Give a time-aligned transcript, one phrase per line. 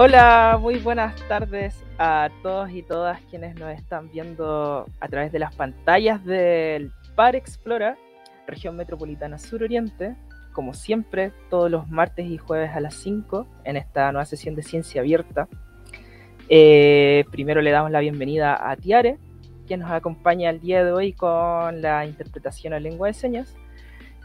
[0.00, 5.40] Hola, muy buenas tardes a todos y todas quienes nos están viendo a través de
[5.40, 7.98] las pantallas del Par Explora,
[8.46, 10.14] región metropolitana suroriente,
[10.52, 14.62] como siempre, todos los martes y jueves a las 5 en esta nueva sesión de
[14.62, 15.48] Ciencia Abierta.
[16.48, 19.18] Eh, primero le damos la bienvenida a Tiare,
[19.66, 23.56] quien nos acompaña el día de hoy con la interpretación a lengua de señas.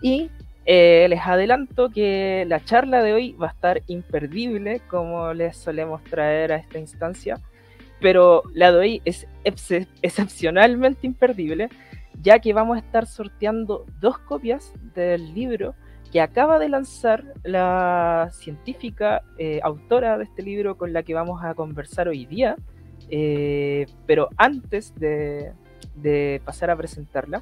[0.04, 0.30] Y
[0.66, 6.04] eh, les adelanto que la charla de hoy va a estar imperdible, como les solemos
[6.06, 7.40] traer a esta instancia,
[8.00, 11.70] pero la de hoy es excepcionalmente imperdible,
[12.22, 15.76] ya que vamos a estar sorteando dos copias del libro
[16.12, 21.44] que acaba de lanzar la científica eh, autora de este libro con la que vamos
[21.44, 22.56] a conversar hoy día.
[23.10, 27.42] Eh, pero antes de pasar a presentarla,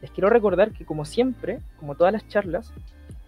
[0.00, 2.72] les quiero recordar que como siempre, como todas las charlas,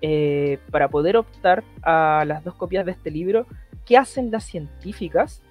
[0.01, 3.47] eh, para poder optar a las dos copias de este libro,
[3.87, 5.43] ¿qué hacen las científicas?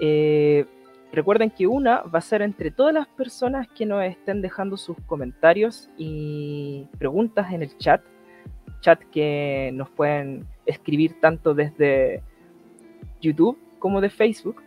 [0.00, 0.66] Eh,
[1.12, 4.96] recuerden que una va a ser entre todas las personas que nos estén dejando sus
[5.06, 8.02] comentarios y preguntas en el chat,
[8.80, 12.22] chat que nos pueden escribir tanto desde
[13.20, 14.62] YouTube como de Facebook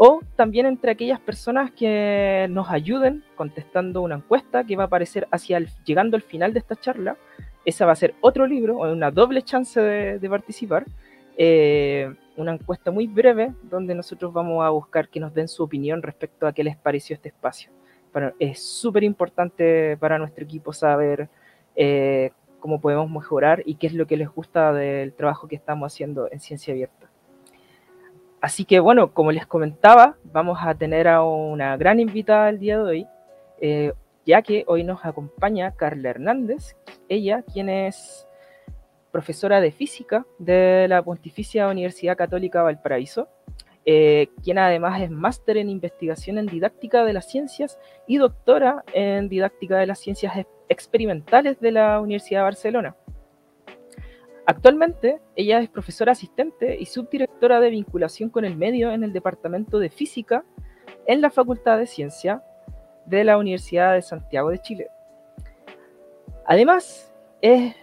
[0.00, 5.26] o también entre aquellas personas que nos ayuden contestando una encuesta que va a aparecer
[5.32, 7.16] hacia llegando al final de esta charla.
[7.64, 10.86] Esa va a ser otro libro, una doble chance de, participar.
[11.36, 16.00] Eh, una encuesta muy breve donde nosotros vamos a buscar que nos den su opinión
[16.00, 17.72] respecto a qué les pareció este espacio.
[18.38, 21.28] es súper importante para nuestro equipo saber
[21.74, 25.92] eh, cómo podemos mejorar y qué es lo que les gusta del trabajo que estamos
[25.92, 27.07] haciendo en Ciencia Abierta.
[28.40, 32.78] Así que bueno, como les comentaba, vamos a tener a una gran invitada el día
[32.78, 33.06] de hoy,
[33.60, 33.92] eh,
[34.24, 36.76] ya que hoy nos acompaña Carla Hernández,
[37.08, 38.28] ella quien es
[39.10, 43.28] profesora de física de la Pontificia Universidad Católica Valparaíso,
[43.84, 49.28] eh, quien además es máster en investigación en didáctica de las ciencias y doctora en
[49.28, 50.34] didáctica de las ciencias
[50.68, 52.96] experimentales de la Universidad de Barcelona.
[54.48, 59.78] Actualmente, ella es profesora asistente y subdirectora de vinculación con el medio en el Departamento
[59.78, 60.42] de Física
[61.06, 62.42] en la Facultad de Ciencia
[63.04, 64.88] de la Universidad de Santiago de Chile.
[66.46, 67.76] Además, es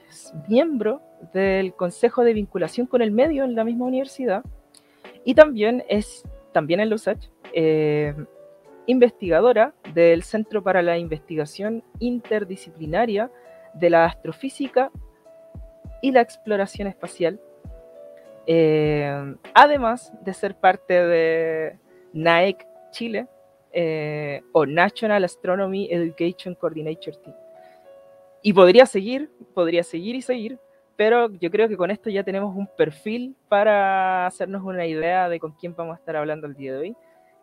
[0.47, 1.03] miembro
[1.33, 4.43] del Consejo de Vinculación con el Medio en la misma universidad
[5.23, 8.15] y también es, también en LUSACH, eh,
[8.87, 13.29] investigadora del Centro para la Investigación Interdisciplinaria
[13.75, 14.91] de la Astrofísica
[16.05, 17.41] y la exploración espacial.
[18.45, 21.79] Eh, además de ser parte de
[22.13, 23.27] NAEC Chile
[23.71, 27.35] eh, o National Astronomy Education Coordinator Team.
[28.43, 30.59] Y podría seguir, podría seguir y seguir,
[30.95, 35.39] pero yo creo que con esto ya tenemos un perfil para hacernos una idea de
[35.39, 36.95] con quién vamos a estar hablando el día de hoy.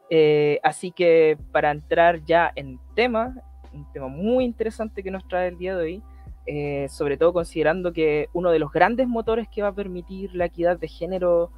[0.09, 3.35] Eh, así que para entrar ya en tema,
[3.73, 6.03] un tema muy interesante que nos trae el día de hoy,
[6.45, 10.47] eh, sobre todo considerando que uno de los grandes motores que va a permitir la
[10.47, 11.53] equidad de género,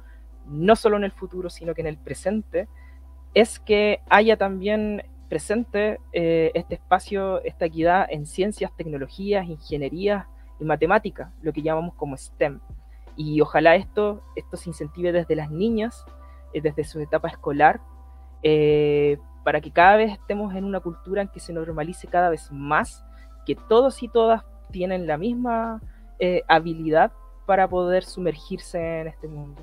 [0.47, 2.67] no solo en el futuro, sino que en el presente,
[3.33, 10.27] es que haya también presente eh, este espacio, esta equidad en ciencias, tecnologías, ingenierías
[10.59, 12.59] y matemáticas, lo que llamamos como STEM.
[13.15, 16.05] Y ojalá esto, esto se incentive desde las niñas,
[16.53, 17.81] eh, desde su etapa escolar,
[19.43, 23.03] para que cada vez estemos en una cultura en que se normalice cada vez más
[23.47, 24.43] que todos y todas
[24.75, 25.79] tienen la misma
[26.19, 27.13] eh, habilidad
[27.45, 29.61] para poder sumergirse en este mundo.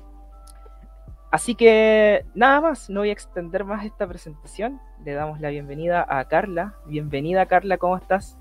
[1.29, 4.81] Así que nada más, no voy a extender más esta presentación.
[5.05, 6.73] Le damos la bienvenida a Carla.
[6.87, 8.39] Bienvenida Carla, ¿cómo estás?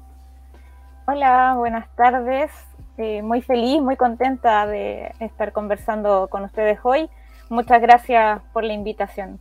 [1.06, 2.50] Hola, buenas tardes.
[2.96, 7.10] Eh, muy feliz, muy contenta de estar conversando con ustedes hoy.
[7.50, 9.38] Muchas gracias por la invitación.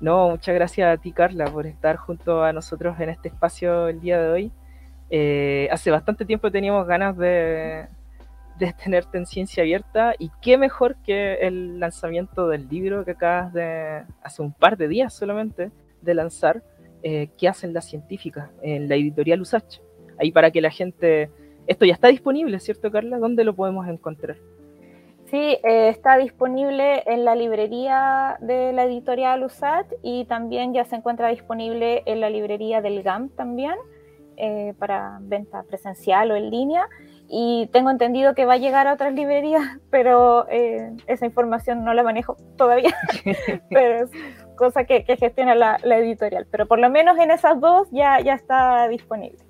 [0.00, 4.00] No, muchas gracias a ti Carla por estar junto a nosotros en este espacio el
[4.00, 4.52] día de hoy.
[5.10, 7.86] Eh, hace bastante tiempo teníamos ganas de,
[8.84, 14.02] tenerte en ciencia abierta y qué mejor que el lanzamiento del libro que acabas de,
[14.22, 15.70] hace un par de días solamente,
[16.02, 16.62] de lanzar,
[17.02, 18.50] eh, ¿Qué hacen las científicas?
[18.60, 19.80] en la editorial USACH.
[20.18, 21.30] Ahí para que la gente...
[21.68, 23.18] Esto ya está disponible, ¿cierto Carla?
[23.18, 24.36] ¿Dónde lo podemos encontrar?
[25.26, 30.96] Sí, eh, está disponible en la librería de la editorial USACH y también ya se
[30.96, 33.74] encuentra disponible en la librería del GAM también.
[34.40, 36.86] Eh, para venta presencial o en línea
[37.28, 41.92] y tengo entendido que va a llegar a otras librerías, pero eh, esa información no
[41.92, 42.94] la manejo todavía,
[43.68, 44.10] pero es
[44.54, 48.86] cosa que, gestiona la, editorial, pero por lo menos en esas dos ya, ya está
[48.86, 49.40] disponible.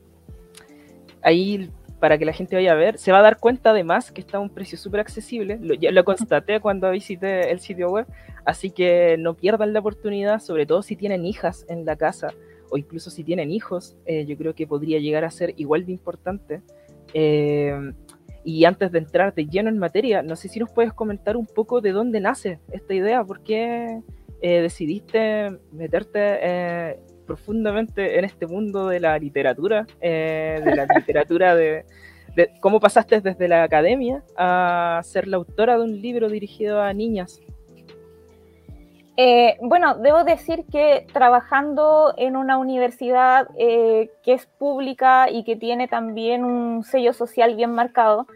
[1.21, 1.71] Ahí
[2.01, 2.97] para que la gente vaya a ver.
[2.97, 5.59] Se va a dar cuenta además que está a un precio súper accesible.
[5.61, 8.07] Lo, lo constaté cuando visité el sitio web.
[8.47, 12.33] Así que no pierdan la oportunidad, sobre todo si tienen hijas en la casa
[12.71, 13.97] o incluso si tienen hijos.
[14.07, 16.63] Eh, yo creo que podría llegar a ser igual de importante.
[17.15, 17.93] Eh,
[18.45, 21.47] y antes de entrar de lleno en materia, no sé si nos puedes comentar un
[21.47, 24.01] poco de dónde nace esta idea, por qué
[24.41, 31.85] eh, decidiste meterte profundamente en este mundo de la literatura, de la literatura de,
[32.61, 37.41] cómo pasaste desde la academia a ser la autora de un libro dirigido a niñas.
[39.21, 45.57] Eh, bueno, debo decir que trabajando en una universidad eh, que es pública y que
[45.57, 48.29] tiene también un sello social bien marcado,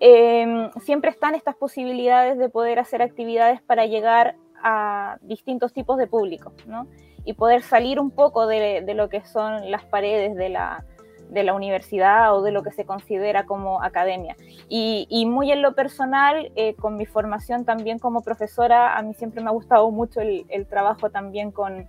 [0.00, 6.06] em, siempre están estas posibilidades de poder hacer actividades para llegar a distintos tipos de
[6.06, 6.86] público, ¿no?
[7.24, 10.84] Y poder salir un poco de lo que son las paredes de la,
[11.28, 14.36] de la universidad o de lo que se considera como academia.
[14.68, 19.42] Y, muy en lo personal, eh, con mi formación también como profesora, a mí siempre
[19.42, 21.86] me ha gustado mucho el, trabajo también con,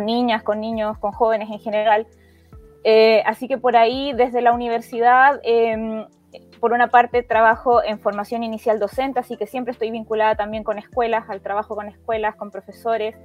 [0.00, 2.06] niñas, con niños, con jóvenes en general.
[2.84, 6.06] Eh, así que por ahí, desde la universidad, em,
[6.60, 10.78] por una parte trabajo en formación inicial docente, así que siempre estoy vinculada también con
[10.78, 13.16] escuelas, al trabajo con escuelas, con profesores.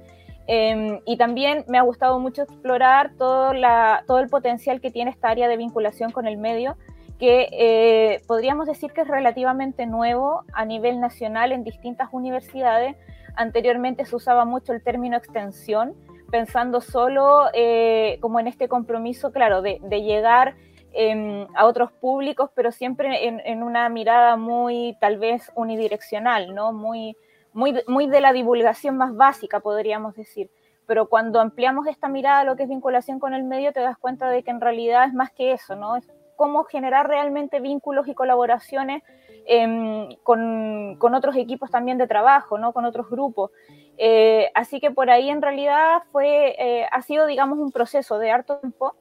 [0.50, 5.10] Em, y también me ha gustado mucho explorar todo, la, todo el potencial que tiene
[5.10, 6.78] esta área de vinculación con el medio,
[7.18, 12.96] que eh, podríamos decir que es relativamente nuevo a nivel nacional en distintas universidades.
[13.36, 15.94] Anteriormente se usaba mucho el término extensión,
[16.30, 20.54] pensando solo eh, como en este compromiso, claro, de, de llegar
[20.94, 26.72] em, a otros públicos, pero siempre en, en, una mirada muy tal vez unidireccional, ¿no?
[26.72, 27.18] Muy
[27.52, 30.50] muy, de la divulgación más básica, podríamos decir.
[30.86, 33.98] Pero cuando ampliamos esta mirada a lo que es vinculación con el medio, te das
[33.98, 35.96] cuenta de que en realidad es más que eso, ¿no?
[35.96, 39.02] Es cómo generar realmente vínculos y colaboraciones
[39.46, 42.72] em, con, otros equipos también de trabajo, ¿no?
[42.72, 43.50] Con otros grupos.
[43.98, 48.30] Eh, así que por ahí en realidad fue, eh, ha sido, digamos, un proceso de
[48.30, 48.94] harto tiempo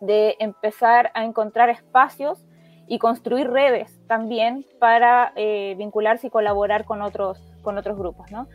[0.00, 2.44] de empezar a encontrar espacios
[2.88, 8.48] y construir redes también para eh, vincularse y colaborar con otros, con otros grupos, ¿no?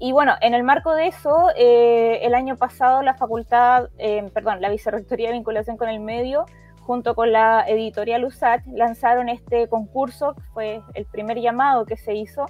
[0.00, 4.60] Y bueno, en el marco de eso, eh, el año pasado la facultad, eh, perdón,
[4.60, 6.46] la Vicerrectoría de Vinculación con el Medio,
[6.82, 12.14] junto con la editorial USAT, lanzaron este concurso, que fue el primer llamado que se
[12.14, 12.46] hizo,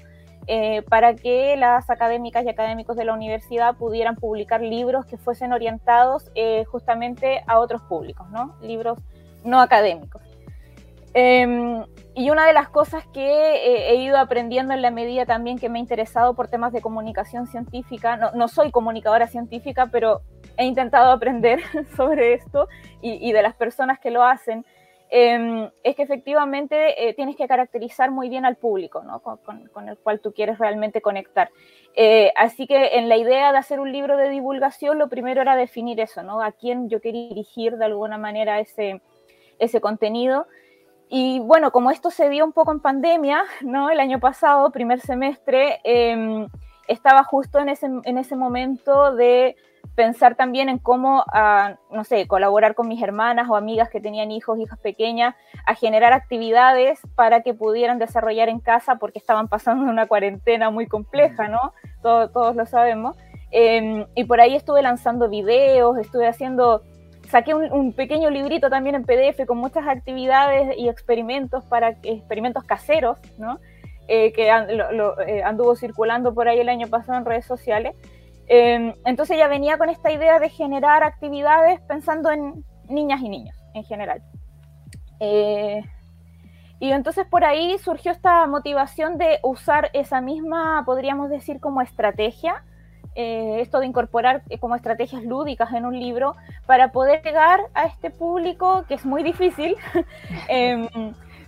[0.47, 5.53] eh, para que las académicas y académicos de la universidad pudieran publicar libros que fuesen
[5.53, 6.31] orientados
[6.71, 8.57] justamente a otros públicos, ¿no?
[8.61, 8.99] Libros
[9.43, 10.28] no académicos.
[11.21, 11.85] Em,
[12.15, 15.81] y una de las cosas que he ido aprendiendo en la medida también que me
[15.81, 20.21] he interesado por temas de comunicación científica, no, soy comunicadora científica, pero
[20.57, 21.61] he intentado aprender
[21.97, 22.69] sobre esto
[23.03, 24.65] y, de las personas que lo hacen,
[25.11, 29.19] em, es que efectivamente eh, tienes que caracterizar muy bien al público ¿no?
[29.19, 31.51] con, el cual tú quieres realmente conectar.
[31.97, 35.57] Eh, así que en la idea de hacer un libro de divulgación, lo primero era
[35.57, 36.41] definir eso, ¿no?
[36.43, 39.01] a quién yo quería dirigir de alguna manera ese,
[39.59, 40.47] ese contenido.
[41.11, 43.91] Y bueno, como esto se dio un poco en pandemia, ¿no?
[43.91, 46.49] El año pasado, primer semestre, em,
[46.87, 49.57] estaba justo en ese, en ese momento de
[49.95, 54.31] pensar también en cómo, ah, no sé, colaborar con mis hermanas o amigas que tenían
[54.31, 55.35] hijos, hijas pequeñas,
[55.67, 60.87] a generar actividades para que pudieran desarrollar en casa porque estaban pasando una cuarentena muy
[60.87, 61.73] compleja, ¿no?
[62.03, 63.17] todos lo sabemos.
[63.51, 66.83] Em, y por ahí estuve lanzando videos, estuve haciendo
[67.29, 73.19] saqué un, pequeño librito también en PDF con muchas actividades y experimentos para experimentos caseros,
[73.39, 73.59] ¿no?
[74.09, 77.95] Eh, que eh, anduvo circulando por ahí el año pasado en redes sociales.
[78.47, 83.57] Em, entonces ya venía con esta idea de generar actividades pensando en niñas y niños
[83.75, 84.23] en general.
[85.21, 85.83] Eh,
[86.81, 92.65] y entonces por ahí surgió esta motivación de usar esa misma, podríamos decir, como estrategia
[93.21, 97.87] eh, esto de incorporar eh, como estrategias lúdicas en un libro para poder llegar a
[97.87, 99.75] este público que es muy difícil.
[100.49, 100.87] Em,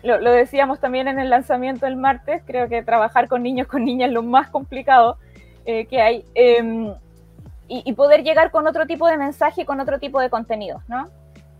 [0.02, 4.08] lo, decíamos también en el lanzamiento el martes, creo que trabajar con niños, con niñas
[4.08, 5.16] es lo más complicado
[5.64, 6.24] eh, que hay.
[6.34, 6.92] Em,
[7.68, 11.08] y, poder llegar con otro tipo de mensaje, con otro tipo de contenido, ¿no?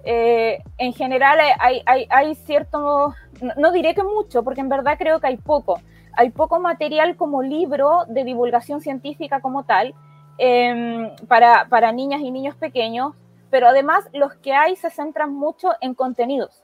[0.02, 3.14] en general hay, hay, hay cierto,
[3.56, 5.78] no diré que mucho, porque en verdad creo que hay poco,
[6.20, 9.94] hay poco material como libro de divulgación científica como tal
[10.36, 13.14] em, para, para niñas y niños pequeños,
[13.48, 16.62] pero además los que hay se centran mucho en contenidos,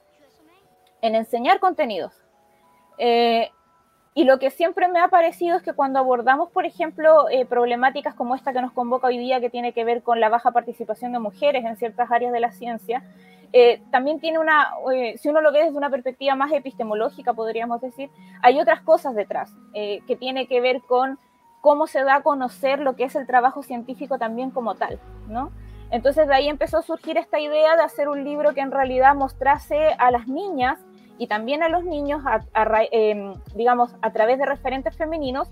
[1.01, 2.13] en enseñar contenidos.
[2.99, 3.49] Eh,
[4.17, 8.15] y lo que siempre me ha parecido es que cuando abordamos, por ejemplo, eh, problemáticas
[8.15, 11.11] como esta que nos convoca hoy día, que tiene que ver con la baja participación
[11.11, 13.03] de mujeres en ciertas áreas de la ciencia,
[13.53, 17.79] eh, también tiene una, eh, si uno lo ve desde una perspectiva más epistemológica, podríamos
[17.79, 18.09] decir,
[18.41, 21.19] hay otras cosas detrás, que tiene que ver con
[21.61, 25.51] cómo se da a conocer lo que es el trabajo científico también como tal, ¿no?
[25.91, 29.13] Entonces de ahí empezó a surgir esta idea de hacer un libro que en realidad
[29.13, 30.79] mostrase a las niñas
[31.17, 32.21] y también a los niños,
[32.91, 35.49] em, digamos, a través de referentes femeninos,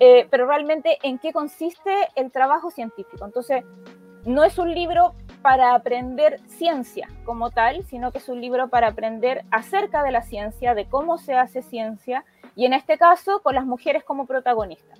[0.00, 3.24] eh, pero realmente en qué consiste el trabajo científico.
[3.24, 3.64] Entonces,
[4.24, 8.88] no es un libro para aprender ciencia como tal, sino que es un libro para
[8.88, 12.24] aprender acerca de la ciencia, de cómo se hace ciencia,
[12.56, 14.98] y en este caso con las mujeres como protagonistas.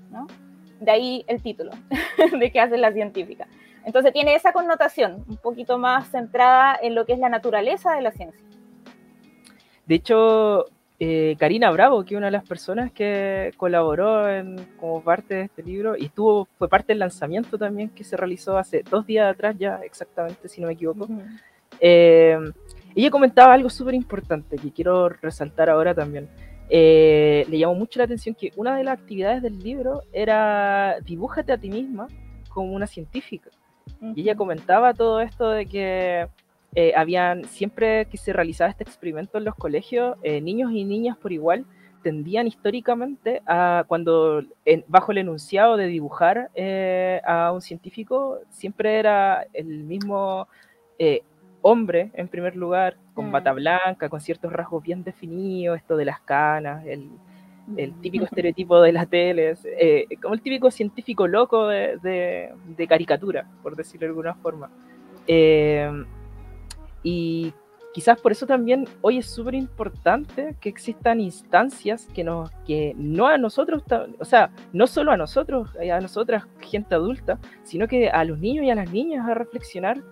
[0.81, 1.71] De ahí el título,
[2.39, 3.47] de qué hace la científica.
[3.85, 8.03] Entonces tiene esa connotación, un poquito más centrada en lo que es la naturaleza de
[8.03, 8.45] la ciencia.
[9.87, 10.67] De hecho,
[11.01, 14.27] eh, Karina Bravo, que es una de las personas que colaboró
[14.79, 18.57] como parte de este libro y estuvo, fue parte del lanzamiento también que se realizó
[18.57, 21.09] hace dos días atrás ya, exactamente, si no me equivoco.
[21.81, 22.39] Eh,
[22.95, 26.29] ella comentaba algo súper importante que quiero resaltar ahora también.
[26.71, 31.53] Eh, le llamó mucho la atención que una de las actividades del libro era dibújate
[31.53, 32.07] a ti misma
[32.49, 33.51] como una científica.
[34.15, 36.29] Y ella comentaba todo esto de que
[36.77, 41.17] eh, habían, siempre que se realizaba este experimento en los colegios, eh, niños y niñas
[41.17, 41.65] por igual
[42.03, 44.43] tendían históricamente a, cuando
[44.89, 50.49] bajo el enunciado de dibujar eh, a un científico, siempre era el mismo
[51.63, 53.57] hombre en primer lugar, con bata mm.
[53.57, 57.09] blanca, con ciertos rasgos bien definidos, esto de las canas, el,
[57.79, 59.67] el típico estereotipo de las teles,
[60.21, 64.71] como el típico científico loco de, de, caricatura, por decirlo de alguna forma.
[67.05, 67.53] Y
[67.93, 73.29] quizás por eso también hoy es súper importante que existan instancias que, nos, que no
[73.29, 73.85] a nosotros,
[74.19, 78.41] o sea, no solo a nosotros, eh, a nosotras, gente adulta, sino que a los
[78.41, 80.03] niños y a las niñas a reflexionar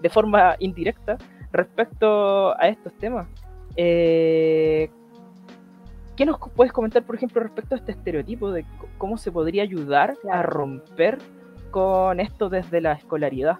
[0.00, 1.18] de forma indirecta
[1.50, 3.26] respecto a estos temas.
[3.76, 4.88] Eh,
[6.16, 8.66] ¿Qué nos puedes comentar, por ejemplo, respecto a este estereotipo de
[8.98, 11.18] cómo se podría ayudar a romper
[11.70, 13.58] con esto desde la escolaridad?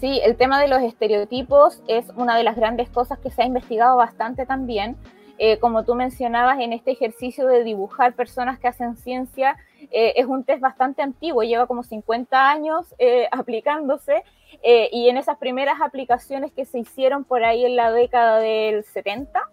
[0.00, 3.44] Sí, el tema de los estereotipos es una de las grandes cosas que se ha
[3.44, 4.96] investigado bastante también.
[5.36, 9.58] Eh, como tú mencionabas, en este ejercicio de dibujar personas que hacen ciencia,
[9.90, 14.24] eh, es un test bastante antiguo, lleva como 50 años eh, aplicándose,
[14.62, 19.48] y en esas primeras aplicaciones que se hicieron por ahí en la década del 70,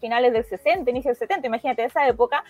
[0.00, 2.44] finales del 60, inicio del 70, imagínate, esa época,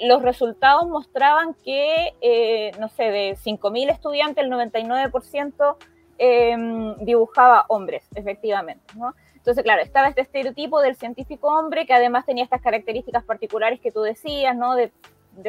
[0.00, 5.76] los resultados mostraban que, no sé, de 5.000 estudiantes, el 99%
[6.16, 9.14] Em, dibujaba hombres, efectivamente, ¿no?
[9.34, 13.90] Entonces, claro, estaba este estereotipo del científico hombre que además tenía estas características particulares que
[13.90, 14.74] tú decías, ¿no?
[14.74, 14.92] De,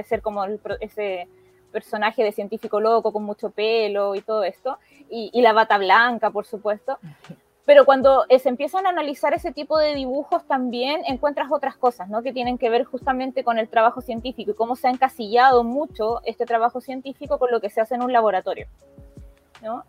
[0.03, 0.43] ser como
[0.81, 1.27] ese
[1.72, 4.79] personaje de científico loco con mucho pelo y todo esto,
[5.10, 6.98] y, la bata blanca, por supuesto.
[7.65, 12.24] Pero cuando se empiezan a analizar ese tipo de dibujos también encuentras otras cosas, ¿no?
[12.24, 16.22] Que tienen que ver justamente con el trabajo científico y cómo se ha encasillado mucho
[16.25, 18.67] este trabajo científico con lo que se hace en un laboratorio.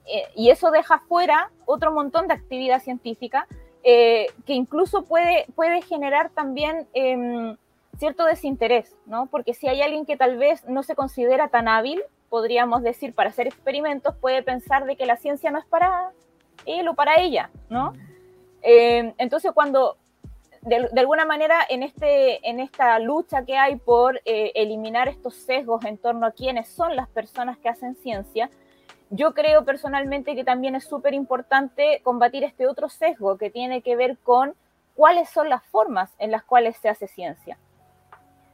[0.06, 3.46] Eh, y eso deja fuera otro montón de actividad científica
[3.82, 7.56] eh, que incluso puede, puede generar también em,
[7.98, 9.26] cierto desinterés, ¿no?
[9.26, 13.30] Porque si hay alguien que tal vez no se considera tan hábil, podríamos decir, para
[13.30, 16.10] hacer experimentos, puede pensar de que la ciencia no es para
[16.64, 17.92] él o para ella, ¿no?
[18.62, 19.96] Em, entonces, cuando
[20.62, 25.84] de, alguna manera en, este, en esta lucha que hay por eh, eliminar estos sesgos
[25.84, 28.50] en torno a quiénes son las personas que hacen ciencia,
[29.10, 33.96] yo creo personalmente que también es súper importante combatir este otro sesgo que tiene que
[33.96, 34.54] ver con
[34.94, 37.58] cuáles son las formas en las cuales se hace ciencia.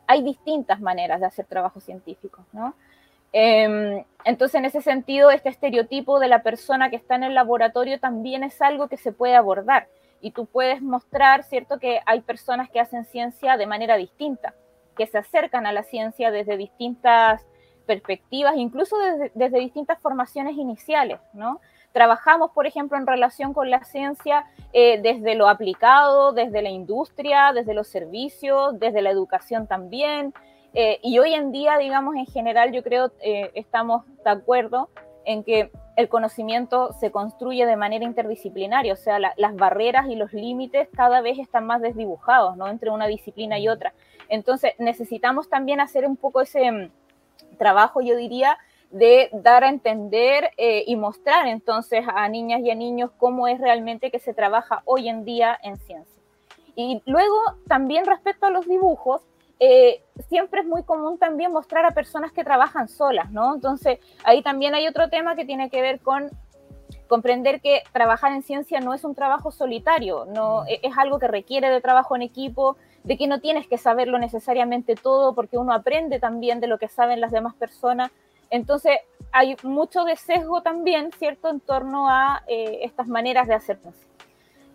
[0.06, 2.74] Hay distintas maneras de hacer trabajo científico, ¿no?
[3.32, 7.98] Em, entonces, en ese sentido, este estereotipo de la persona que está en el laboratorio
[7.98, 9.88] también es algo que se puede abordar.
[10.20, 14.54] Y tú puedes mostrar, ¿cierto?, que hay personas que hacen ciencia de manera distinta,
[14.96, 17.42] que se acercan a la ciencia desde distintas
[17.92, 18.96] perspectivas, incluso
[19.34, 21.60] desde, distintas formaciones iniciales, ¿no?
[21.92, 27.52] Trabajamos, por ejemplo, en relación con la ciencia eh, desde lo aplicado, desde la industria,
[27.52, 30.32] desde los servicios, desde la educación también.
[30.72, 34.88] Eh, y hoy en día, digamos, en general, yo creo eh, estamos de acuerdo
[35.26, 40.32] en que el conocimiento se construye de manera interdisciplinaria, o sea, las barreras y los
[40.32, 42.68] límites cada vez están más desdibujados, ¿no?
[42.68, 43.92] Entre una disciplina y otra.
[44.30, 46.90] Entonces, necesitamos también hacer un poco ese
[47.62, 48.58] trabajo, yo diría,
[48.90, 53.60] de dar a entender eh, y mostrar entonces a niñas y a niños cómo es
[53.60, 56.22] realmente que se trabaja hoy en día en ciencia.
[56.74, 57.38] Y luego,
[57.68, 59.22] también respecto a los dibujos,
[59.60, 63.54] eh, siempre es muy común también mostrar a personas que trabajan solas, ¿no?
[63.54, 66.30] Entonces, ahí también hay otro tema que tiene que ver con
[67.06, 71.28] comprender que trabajar en ciencia no es un trabajo solitario, no e-, es algo que
[71.28, 75.72] requiere de trabajo en equipo, de que no tienes que saberlo necesariamente todo, porque uno
[75.72, 78.10] aprende también de lo que saben las demás personas.
[78.50, 78.98] Entonces,
[79.32, 83.78] hay mucho de sesgo también, ¿cierto?, en torno a eh, estas maneras de hacer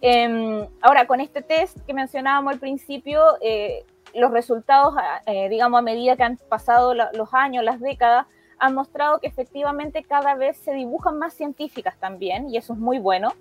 [0.01, 5.81] em, ahora, con este test que mencionábamos al principio, eh, los resultados, eh, digamos, a
[5.81, 8.25] medida que han pasado los años, las décadas,
[8.60, 13.00] han mostrado que efectivamente cada vez se dibujan más científicas también, y eso es muy
[13.00, 13.34] bueno,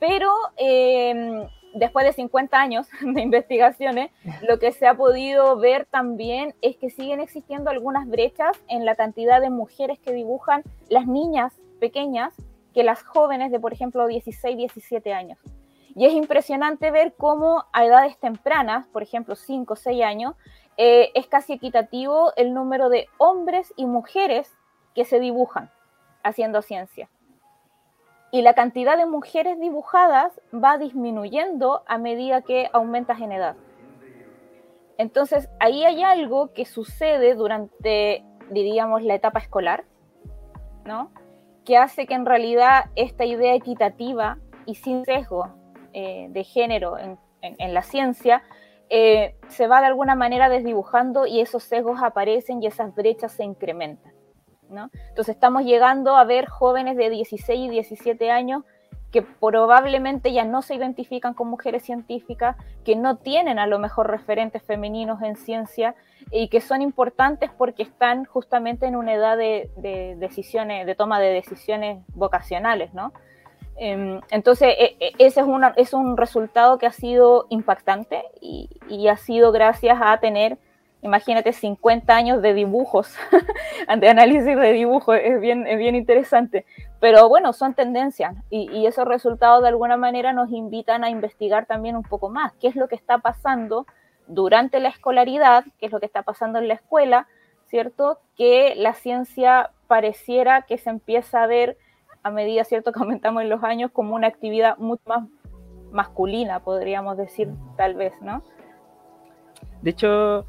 [0.00, 4.10] pero em, después de 50 años de investigaciones,
[4.42, 8.94] lo que se ha podido ver también es que siguen existiendo algunas brechas en la
[8.94, 12.34] cantidad de mujeres que dibujan las niñas pequeñas
[12.74, 15.38] que las jóvenes de, por ejemplo, 16, 17 años.
[15.94, 20.34] Y es impresionante ver cómo a edades tempranas, por ejemplo, 5 o 6 años,
[20.76, 24.56] eh, es casi equitativo el número de hombres y mujeres
[24.94, 25.70] que se dibujan
[26.22, 27.08] haciendo ciencia.
[28.30, 33.56] Y la cantidad de mujeres dibujadas va disminuyendo a medida que aumentas en edad.
[34.98, 39.84] Entonces, ahí hay algo que sucede durante, diríamos, la etapa escolar,
[40.84, 41.12] ¿no?
[41.64, 45.48] Que hace que en realidad esta idea equitativa y sin sesgo
[45.94, 47.18] eh, de género en,
[47.72, 48.42] la ciencia
[48.90, 53.44] eh, se va de alguna manera desdibujando y esos sesgos aparecen y esas brechas se
[53.44, 54.12] incrementan.
[54.70, 54.90] ¿No?
[55.08, 58.64] Entonces estamos llegando a ver jóvenes de 16 y 17 años
[59.12, 64.10] que probablemente ya no se identifican con mujeres científicas, que no tienen a lo mejor
[64.10, 65.94] referentes femeninos en ciencia
[66.30, 69.70] y que son importantes porque están justamente en una edad de,
[70.18, 73.12] decisiones, de toma de decisiones vocacionales, ¿no?
[73.76, 75.46] Em, entonces, e, e, ese es,
[75.76, 78.68] es, un resultado que ha sido impactante y,
[79.08, 80.58] ha sido gracias a tener,
[81.02, 83.14] imagínate, 50 años de dibujos,
[83.98, 86.64] de análisis de dibujos, es bien, es bien interesante.
[87.00, 91.66] Pero bueno, son tendencias y, y, esos resultados de alguna manera nos invitan a investigar
[91.66, 93.86] también un poco más qué es lo que está pasando
[94.26, 97.28] durante la escolaridad, qué es lo que está pasando en la escuela,
[97.66, 98.18] ¿cierto?
[98.36, 101.78] Que la ciencia pareciera que se empieza a ver
[102.22, 105.28] a medida, ¿cierto?, que aumentamos en los años como una actividad mucho más
[105.90, 108.42] masculina, podríamos decir, tal vez, ¿no?
[109.82, 110.44] De hecho,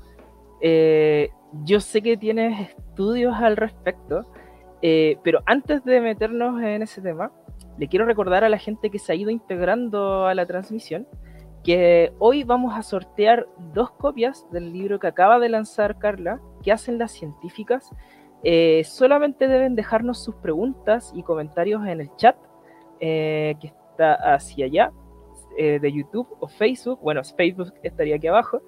[0.61, 1.29] eh,
[1.63, 4.25] yo sé que tienes estudios al respecto,
[4.81, 7.31] eh, pero antes de meternos en ese tema,
[7.77, 11.07] le quiero recordar a la gente que se ha ido integrando a la transmisión
[11.63, 16.71] que hoy vamos a sortear dos copias del libro que acaba de lanzar Carla, que
[16.71, 17.89] hacen las científicas
[18.43, 22.37] eh, solamente deben dejarnos sus preguntas y comentarios en el chat
[23.01, 24.91] que está hacia allá
[25.57, 26.99] de YouTube o Facebook.
[27.01, 28.61] Bueno, Facebook estaría aquí abajo.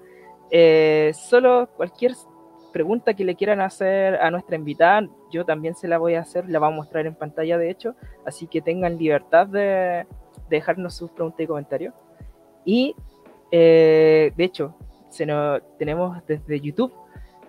[1.14, 2.12] Solo cualquier
[2.72, 6.48] pregunta que le quieran hacer a nuestra invitada, yo también se la voy a hacer,
[6.48, 10.06] la vamos a mostrar en pantalla de hecho, así que tengan libertad de,
[10.48, 11.94] dejarnos sus preguntas y comentarios.
[12.64, 12.94] Y
[13.50, 14.74] de hecho,
[15.10, 16.92] se nos, tenemos desde YouTube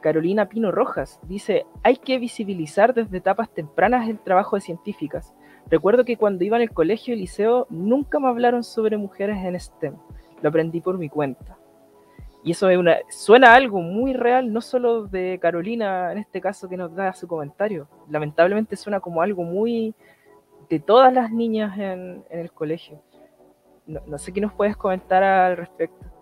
[0.03, 5.33] Carolina Pino Rojas dice, hay que visibilizar desde etapas tempranas el trabajo de científicas.
[5.71, 9.57] Recuerdo que cuando iba en el colegio y liceo nunca me hablaron sobre mujeres en
[9.57, 9.95] STEM.
[10.41, 11.57] Lo aprendí por mi cuenta.
[12.43, 16.67] Y eso es una, suena algo muy real, no solo de Carolina en este caso
[16.67, 17.87] que nos da su comentario.
[18.09, 19.95] Lamentablemente suena como algo muy
[20.69, 23.01] de todas las niñas en, el colegio.
[23.85, 26.12] no sé qué nos puedes comentar al respecto.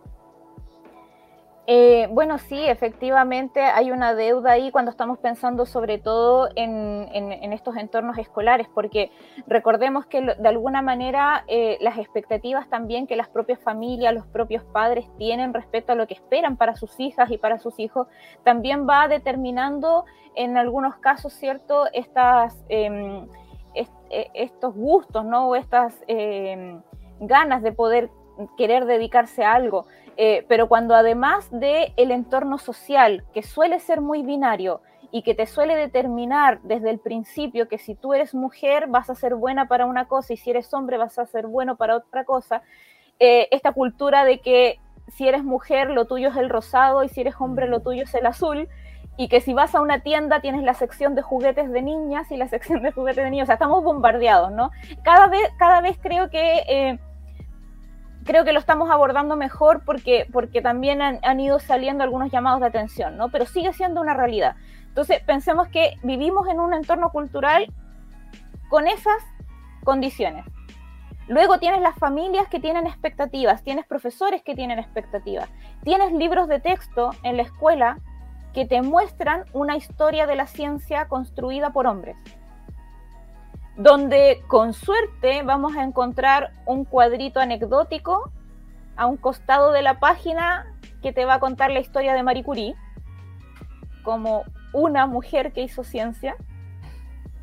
[1.74, 7.78] Eh, bueno, sí, efectivamente hay una deuda ahí cuando estamos pensando sobre todo en, estos
[7.78, 9.10] entornos escolares, porque
[9.48, 14.66] recordemos que de alguna manera eh, las expectativas también que las propias familias, los propios
[14.66, 18.08] padres tienen respecto a lo que esperan para sus hijas y para sus hijos,
[18.44, 20.04] también va determinando
[20.36, 21.86] en algunos casos, ¿cierto?,
[22.68, 23.30] em,
[23.76, 26.82] e, estos gustos, ¿no?, o estas em,
[27.22, 28.10] ganas de poder
[28.58, 29.86] querer dedicarse a algo.
[30.18, 35.36] Eh, pero cuando además del el entorno social, que suele ser muy binario y que
[35.36, 39.68] te suele determinar desde el principio que si tú eres mujer vas a ser buena
[39.68, 42.62] para una cosa y si eres hombre vas a ser bueno para otra cosa,
[43.20, 47.22] eh, esta cultura de que si eres mujer lo tuyo es el rosado y si
[47.22, 48.70] eres hombre lo tuyo es el azul,
[49.18, 52.38] y que si vas a una tienda tienes la sección de juguetes de niñas y
[52.38, 54.72] la sección de juguetes de niños, o sea, estamos bombardeados, ¿no?
[55.04, 56.64] Cada vez, cada vez creo que...
[56.68, 57.00] Eh,
[58.24, 62.68] creo que lo estamos abordando mejor porque, porque también han, ido saliendo algunos llamados de
[62.68, 63.30] atención, ¿no?
[63.30, 64.56] Pero sigue siendo una realidad.
[64.88, 67.72] Entonces, pensemos que vivimos en un entorno cultural
[68.70, 69.22] con esas
[69.84, 70.46] condiciones.
[71.28, 75.50] Luego tienes las familias que tienen expectativas, tienes profesores que tienen expectativas,
[75.84, 78.00] tienes libros de texto en la escuela
[78.54, 82.18] que te muestran una historia de la ciencia construida por hombres,
[83.78, 88.32] donde con suerte vamos a encontrar un cuadrito anecdótico
[88.96, 90.68] a un costado de la página
[91.02, 92.76] que te va a contar la historia de Marie Curie,
[94.04, 96.36] como una mujer que hizo ciencia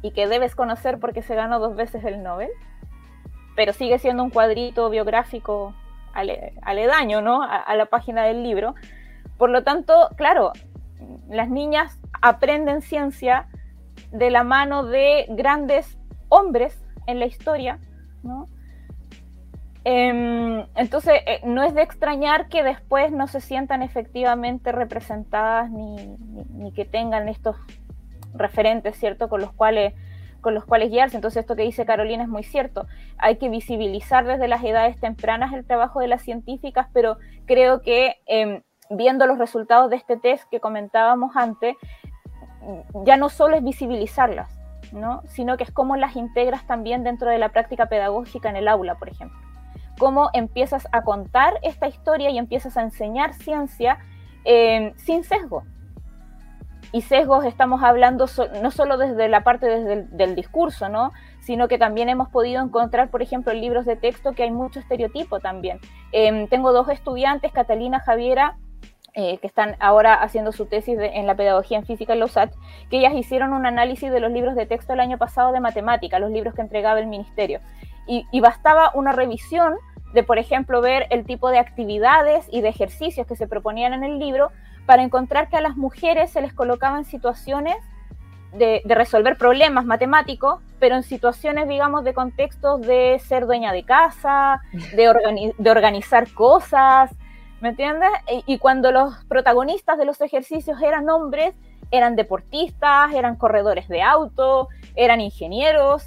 [0.03, 2.51] y que debes conocer porque se ganó dos veces el Nobel,
[3.57, 5.75] pero sigue siendo un cuadrito biográfico
[6.63, 7.43] aledaño ¿no?
[7.43, 8.75] a la página del libro.
[9.37, 10.53] Por lo tanto, claro,
[11.29, 13.49] las niñas aprenden ciencia
[14.11, 15.98] de la mano de grandes
[16.29, 17.79] hombres en la historia,
[18.23, 18.49] ¿no?
[19.85, 26.73] Em, entonces, eh, no es de extrañar que después no se sientan efectivamente representadas ni,
[26.73, 27.57] que tengan estos
[28.35, 29.95] referentes, ¿cierto?, con los cuales
[30.41, 31.17] con los cuales guiarse.
[31.17, 32.87] Entonces, esto que dice Carolina es muy cierto.
[33.17, 38.17] Hay que visibilizar desde las edades tempranas el trabajo de las científicas, pero creo que
[38.27, 41.77] em, viendo los resultados de este test que comentábamos antes,
[43.05, 44.58] ya no solo es visibilizarlas,
[44.93, 45.23] ¿no?
[45.27, 48.97] sino que es cómo las integras también dentro de la práctica pedagógica en el aula,
[48.97, 49.39] por ejemplo.
[49.99, 53.99] Cómo empiezas a contar esta historia y empiezas a enseñar ciencia
[54.45, 55.65] eh, sin sesgo.
[56.93, 58.27] Y sesgos estamos hablando
[58.63, 61.13] no solo desde la parte desde del discurso, ¿no?
[61.41, 64.81] sino que también hemos podido encontrar, por ejemplo, en libros de texto que hay mucho
[64.81, 65.81] estereotipo también.
[66.13, 68.59] Em, tengo dos estudiantes, Catalina Javiera
[69.21, 72.53] eh, que están ahora haciendo su tesis en la pedagogía en física en los USAT,
[72.89, 76.21] que ellas hicieron un análisis de los libros de texto el año pasado de matemática,
[76.21, 77.59] los libros que entregaba el ministerio.
[78.07, 79.75] Y, bastaba una revisión
[80.15, 84.05] de, por ejemplo, ver el tipo de actividades y de ejercicios que se proponían en
[84.05, 84.53] el libro
[84.87, 87.77] para encontrar que a las mujeres se les colocaban situaciones
[88.53, 94.61] de, resolver problemas matemáticos, pero en situaciones, digamos, de contextos de ser dueña de casa,
[94.95, 95.09] de
[95.71, 97.11] organizar cosas,
[97.61, 98.11] ¿Me entiendes?
[98.47, 101.55] Y, cuando los protagonistas de los ejercicios eran hombres,
[101.91, 106.07] eran deportistas, eran corredores de auto, eran ingenieros.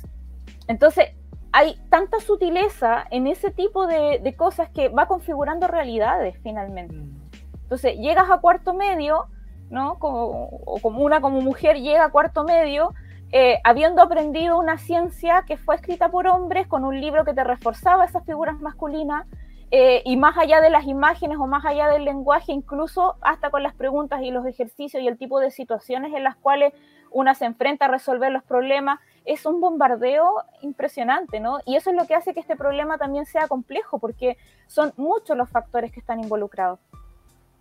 [0.67, 1.09] Entonces,
[1.51, 6.95] hay tanta sutileza en ese tipo de, cosas que va configurando realidades finalmente.
[6.95, 7.21] Mm.
[7.63, 9.25] Entonces, llegas a cuarto medio,
[9.69, 9.99] ¿no?
[9.99, 12.93] Como, o como una como mujer llega a cuarto medio,
[13.33, 17.43] eh, habiendo aprendido una ciencia que fue escrita por hombres, con un libro que te
[17.43, 19.25] reforzaba esas figuras masculinas,
[19.73, 23.63] eh, y más allá de las imágenes o más allá del lenguaje, incluso hasta con
[23.63, 26.73] las preguntas y los ejercicios y el tipo de situaciones en las cuales
[27.09, 31.59] una se enfrenta a resolver los problemas, es un bombardeo impresionante, ¿no?
[31.65, 35.37] Y eso es lo que hace que este problema también sea complejo, porque son muchos
[35.37, 36.79] los factores que están involucrados.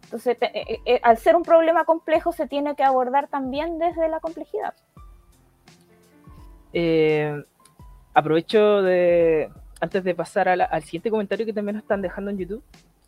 [0.05, 4.19] Entonces, eh, eh, al ser un problema complejo, se tiene que abordar también desde la
[4.19, 4.75] complejidad.
[8.15, 12.63] aprovecho de, antes de pasar al siguiente comentario que también nos están dejando en YouTube,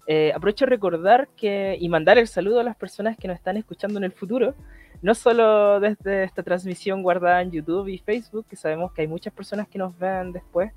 [0.06, 3.56] eh, aprovecho a recordar que y mandar el saludo a las personas que nos están
[3.56, 4.54] escuchando en el futuro,
[5.00, 9.32] no solo desde esta transmisión guardada en YouTube y Facebook, que sabemos que hay muchas
[9.32, 10.72] personas que nos ven después,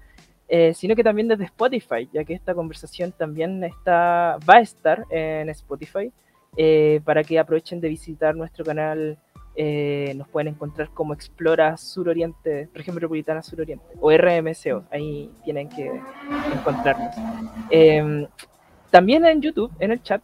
[0.47, 5.05] eh, sino que también desde Spotify, ya que esta conversación también está, va a estar
[5.09, 6.11] en Spotify,
[6.57, 9.17] eh, para que aprovechen de visitar nuestro canal
[9.55, 15.89] eh, nos pueden encontrar como Explora Suroriente, Región Metropolitana Suroriente, o RMCO, ahí tienen que
[16.53, 17.15] encontrarnos.
[17.69, 18.27] Em,
[18.91, 20.21] también en YouTube, en el chat,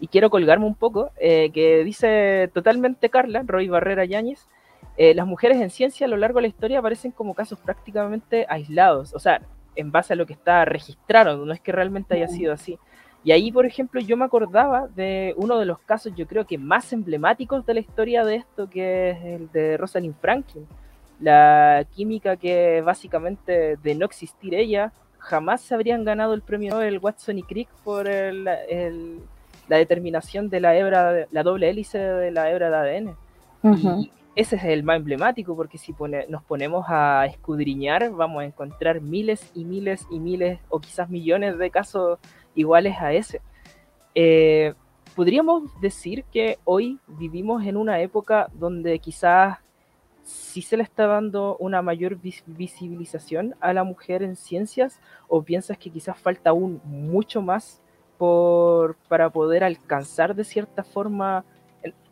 [0.00, 4.48] y quiero colgarme un poco, eh, que dice totalmente Carla, Roy Barrera Yáñez,
[4.96, 8.46] eh, las mujeres en ciencia a lo largo de la historia aparecen como casos prácticamente
[8.48, 9.42] aislados, o sea,
[9.76, 12.78] en base a lo que está registrado, no es que realmente haya sido así.
[13.24, 16.56] Y ahí, por ejemplo, yo me acordaba de uno de los casos, yo creo que
[16.56, 20.66] más emblemáticos de la historia de esto, que es el de Rosalind Franklin.
[21.20, 27.00] La química que básicamente, de no existir ella, jamás se habrían ganado el premio Nobel
[27.00, 32.70] Watson y Crick por la determinación de la hebra, la doble hélice de la hebra
[32.70, 33.16] de ADN.
[33.64, 35.92] Y ese es el más emblemático, porque si
[36.28, 41.58] nos ponemos a escudriñar, vamos a encontrar miles y miles y miles, o quizás millones
[41.58, 42.20] de casos
[42.58, 43.40] iguales a ese.
[44.14, 44.74] Eh,
[45.14, 49.58] podríamos decir que hoy vivimos en una época donde quizás
[50.24, 55.78] sí se le está dando una mayor visibilización a la mujer en ciencias o piensas
[55.78, 57.80] que quizás falta aún mucho más
[58.18, 61.44] por, para poder alcanzar de cierta forma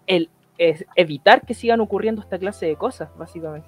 [0.06, 3.66] el, evitar que sigan ocurriendo esta clase de cosas, básicamente.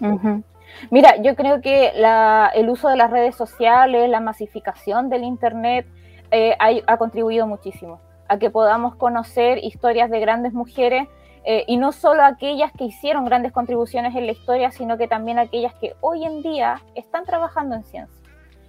[0.90, 1.92] Mira, yo creo que
[2.54, 5.86] el uso de las redes sociales, la masificación del Internet,
[6.30, 11.08] eh, ha, contribuido muchísimo a que podamos conocer historias de grandes mujeres
[11.44, 15.38] eh, y no solo aquellas que hicieron grandes contribuciones en la historia, sino que también
[15.38, 18.18] aquellas que hoy en día están trabajando en ciencia.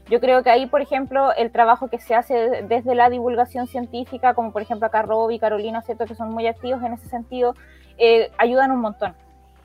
[0.10, 4.34] Yo creo que ahí, por ejemplo, el trabajo que se hace desde la divulgación científica,
[4.34, 6.06] como por ejemplo acá Rob y Carolina, ¿cierto?
[6.06, 7.54] que son muy activos en ese sentido,
[7.98, 9.13] eh, ayudan un montón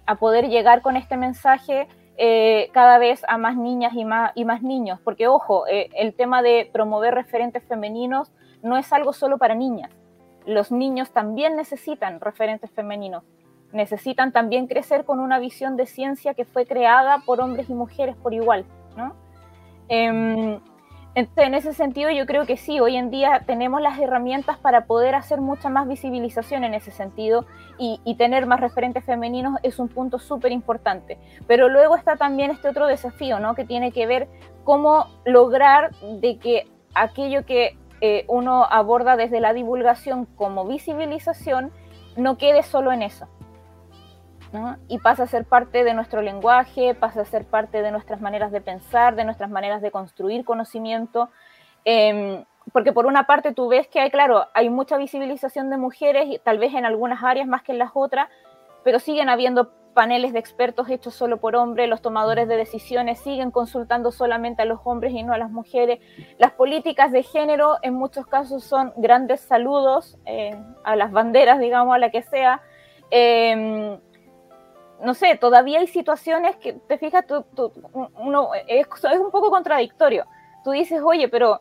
[0.07, 4.44] a poder llegar con este mensaje eh, cada vez a más niñas y más, y
[4.44, 5.00] más niños.
[5.03, 9.90] Porque, ojo, eh, el tema de promover referentes femeninos no es algo solo para niñas.
[10.46, 13.24] Los niños también necesitan referentes femeninos.
[13.72, 18.16] Necesitan también crecer con una visión de ciencia que fue creada por hombres y mujeres
[18.16, 18.64] por igual.
[18.96, 19.14] ¿no?
[21.14, 24.87] Em, en ese sentido, yo creo que sí, hoy en día tenemos las herramientas para
[24.87, 27.46] poder hacer mucha más visibilización en ese sentido
[27.79, 31.18] y, tener más referentes femeninos es un punto súper importante.
[31.46, 33.55] Pero luego está también este otro desafío, ¿no?
[33.55, 34.29] Que tiene que ver
[34.62, 41.72] cómo lograr de que aquello que eh, uno aborda desde la divulgación como visibilización
[42.16, 43.29] no quede solo en eso.
[44.88, 48.52] Y pasa a ser parte de nuestro lenguaje, pasa a ser parte de nuestras maneras
[48.52, 51.30] de pensar, de nuestras maneras de construir conocimiento.
[51.84, 56.40] Em, porque por una parte tú ves que hay, claro, hay mucha visibilización de mujeres,
[56.42, 58.28] tal vez en algunas áreas más que en las otras,
[58.84, 63.50] pero siguen habiendo paneles de expertos hechos solo por hombres, los tomadores de decisiones siguen
[63.50, 66.00] consultando solamente a los hombres y no a las mujeres.
[66.38, 71.94] Las políticas de género en muchos casos son grandes saludos eh, a las banderas, digamos,
[71.94, 72.60] a la que sea.
[73.10, 73.98] Em,
[75.00, 77.24] no sé, todavía hay situaciones que, te fijas,
[78.14, 78.87] uno, es,
[79.20, 80.26] un poco contradictorio.
[80.62, 81.61] Tú dices, oye, pero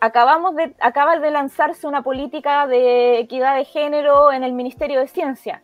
[0.00, 5.06] acabamos de, acaba de lanzarse una política de equidad de género en el Ministerio de
[5.06, 5.62] Ciencia.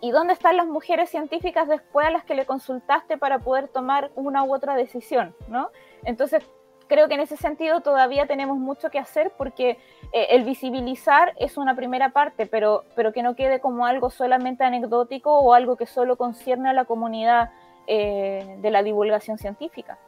[0.00, 4.12] ¿Y dónde están las mujeres científicas después a las que le consultaste para poder tomar
[4.14, 5.34] una u otra decisión?
[5.48, 5.70] ¿no?
[6.04, 6.48] Entonces,
[6.88, 9.78] creo que en ese sentido todavía tenemos mucho que hacer porque
[10.12, 14.64] eh, el visibilizar es una primera parte, pero, pero que no quede como algo solamente
[14.64, 17.50] anecdótico o algo que solo concierne a la comunidad
[17.86, 19.98] eh, de la divulgación científica.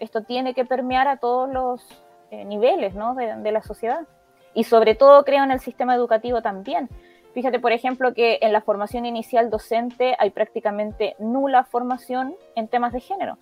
[0.00, 3.14] Esto tiene que permear a todos los eh, niveles ¿no?
[3.14, 4.06] de, de la sociedad.
[4.54, 6.88] Y sobre todo creo en el sistema educativo también.
[7.34, 12.92] Fíjate, por ejemplo, que en la formación inicial docente hay prácticamente nula formación en temas
[12.92, 13.38] de género,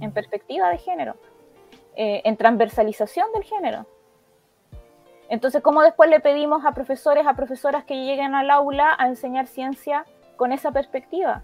[0.00, 1.16] en perspectiva de género.
[1.96, 3.84] Eh, en transversalización del género.
[5.28, 9.46] Entonces, ¿cómo después le pedimos a profesores, a profesoras que lleguen al aula a enseñar
[9.46, 11.42] ciencia con esa perspectiva?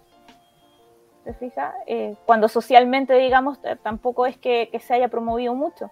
[1.25, 1.75] ¿Se fija?
[1.87, 5.91] Eh, cuando socialmente, digamos, tampoco es que, se haya promovido mucho.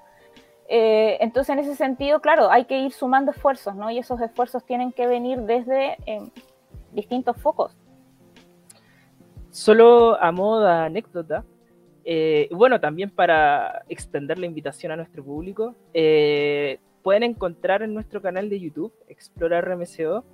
[0.69, 3.91] Eh, entonces, en ese sentido, claro, hay que ir sumando esfuerzos, ¿no?
[3.91, 5.97] Y esos esfuerzos tienen que venir desde
[6.93, 7.77] distintos focos.
[9.51, 11.45] Solo a modo de anécdota,
[12.05, 18.21] eh, bueno, también para extender la invitación a nuestro público, eh, pueden encontrar en nuestro
[18.21, 20.25] canal de YouTube, Explora RMCO,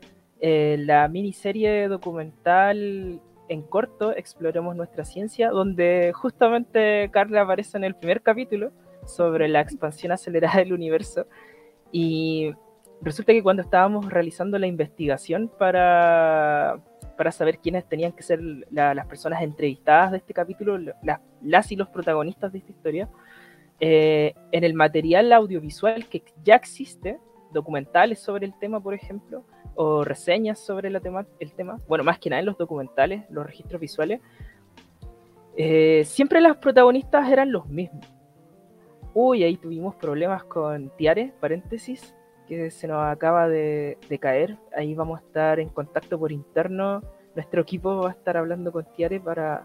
[0.41, 7.95] eh, la miniserie documental en corto, Exploremos nuestra ciencia, donde justamente Carla aparece en el
[7.95, 8.73] primer capítulo
[9.05, 11.27] sobre la expansión acelerada del universo.
[11.93, 12.53] Y
[13.01, 16.81] resulta que cuando estábamos realizando la investigación para,
[17.21, 21.91] para saber quiénes tenían que ser las personas entrevistadas de este capítulo, las, y los
[21.91, 23.11] protagonistas de esta historia,
[23.79, 27.21] eh, en el material audiovisual que ya existe,
[27.53, 32.19] documentales sobre el tema, por ejemplo, o reseñas sobre la tema, el tema, bueno, más
[32.19, 34.23] que nada en los documentales, los registros visuales,
[35.59, 38.07] eh, siempre las protagonistas eran los mismos.
[39.13, 42.15] Uy, ahí tuvimos problemas con Tiare, paréntesis,
[42.51, 44.59] que se nos acaba de, caer.
[44.77, 47.01] Ahí vamos a estar en contacto por interno.
[47.37, 49.63] Nuestro equipo va a estar hablando con Tiare para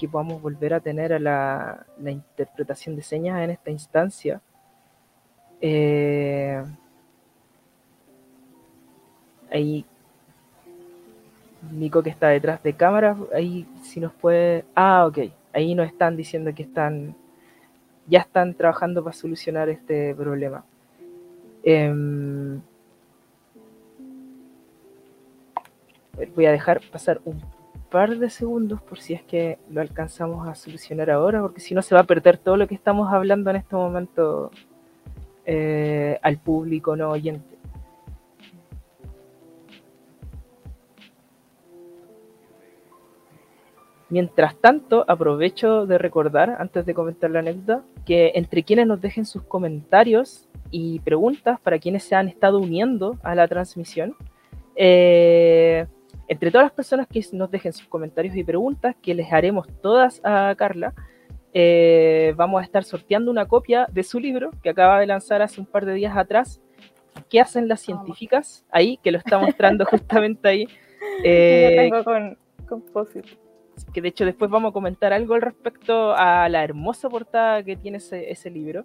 [0.00, 4.40] que podamos volver a tener a la, interpretación de señas en esta instancia.
[5.60, 6.60] Eh,
[9.52, 9.86] ahí
[11.70, 14.64] Nico que está detrás de cámara, ahí si nos puede...
[14.74, 15.18] Ah, ok.
[15.52, 17.14] Ahí nos están diciendo que están...
[18.08, 20.64] Ya están trabajando para solucionar este problema.
[21.64, 22.60] Em,
[26.34, 27.40] voy a dejar pasar un
[27.90, 31.82] par de segundos por si es que lo alcanzamos a solucionar ahora, porque si no
[31.82, 34.50] se va a perder todo lo que estamos hablando en este momento
[35.44, 37.58] eh, al público no oyente.
[44.12, 49.24] Mientras tanto, aprovecho de recordar, antes de comentar la anécdota, que entre quienes nos dejen
[49.24, 54.14] sus comentarios y preguntas para quienes se han estado uniendo a la transmisión.
[54.76, 55.86] Eh,
[56.28, 60.20] entre todas las personas que nos dejen sus comentarios y preguntas, que les haremos todas
[60.22, 60.92] a Carla,
[61.54, 65.58] eh, vamos a estar sorteando una copia de su libro que acaba de lanzar hace
[65.58, 66.60] un par de días atrás.
[67.30, 68.66] ¿Qué hacen las científicas?
[68.70, 70.68] Ahí, que lo está mostrando justamente ahí.
[71.24, 72.36] Eh, tengo con,
[73.92, 77.76] que de hecho después vamos a comentar algo al respecto a la hermosa portada que
[77.76, 78.84] tiene ese, libro.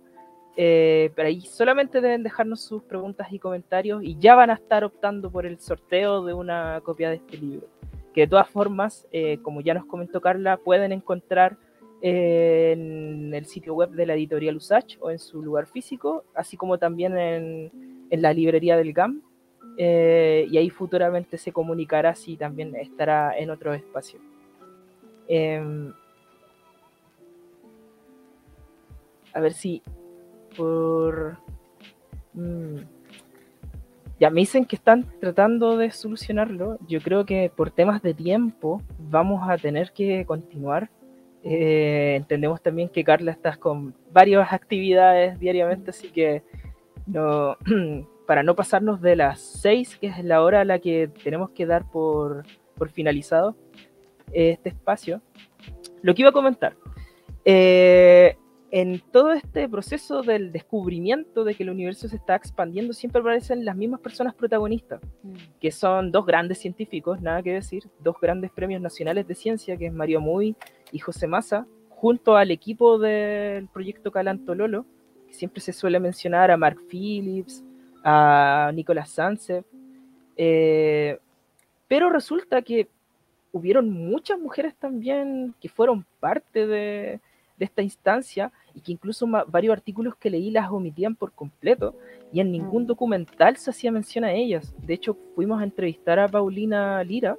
[0.56, 4.84] Eh, pero ahí solamente deben dejarnos sus preguntas y comentarios y ya van a estar
[4.84, 7.68] optando por el sorteo de una copia de este libro.
[8.14, 11.58] Que de todas formas, eh, como ya nos comentó Carla, pueden encontrar
[12.02, 16.78] en el sitio web de la editorial Usach o en su lugar físico, así como
[16.78, 17.72] también en,
[18.10, 19.22] en la librería del GAM.
[19.80, 24.20] Eh, y ahí futuramente se comunicará si también estará en otro espacio.
[25.28, 25.94] Em,
[29.34, 29.84] a ver si
[30.56, 31.38] por...
[32.34, 32.78] Mm,
[34.20, 36.80] ya me dicen que están tratando de solucionarlo.
[36.88, 40.90] Yo creo que por temas de tiempo vamos a tener que continuar.
[41.44, 46.42] Eh, entendemos también que Carla estás con varias actividades diariamente, así que
[47.06, 47.58] no,
[48.28, 51.68] para no pasarnos de las 6, que es la hora a la que tenemos que
[51.68, 52.44] dar por,
[52.76, 53.56] por finalizado
[54.32, 55.22] este espacio,
[56.02, 56.76] lo que iba a comentar.
[57.46, 58.36] Eh,
[58.70, 63.64] en todo este proceso del descubrimiento de que el universo se está expandiendo, siempre aparecen
[63.64, 65.34] las mismas personas protagonistas, mm.
[65.62, 69.88] que son dos grandes científicos, nada que decir, dos grandes premios nacionales de ciencia, que
[69.88, 70.56] es Mario Muy
[70.92, 74.86] y José Massa, junto al equipo del proyecto Calanto Lolo,
[75.28, 77.64] que siempre se suele mencionar a Mark Phillips,
[78.04, 79.64] a Nicolás Sánchez,
[80.36, 81.18] eh,
[81.88, 82.90] pero resulta que
[83.52, 87.20] hubieron muchas mujeres también que fueron parte de,
[87.60, 91.96] esta instancia y que incluso varios artículos que leí las omitían por completo
[92.32, 92.88] y en ningún mm.
[92.88, 94.76] documental se hacía mención a ellas.
[94.86, 97.36] De hecho, fuimos a entrevistar a Paulina Lira.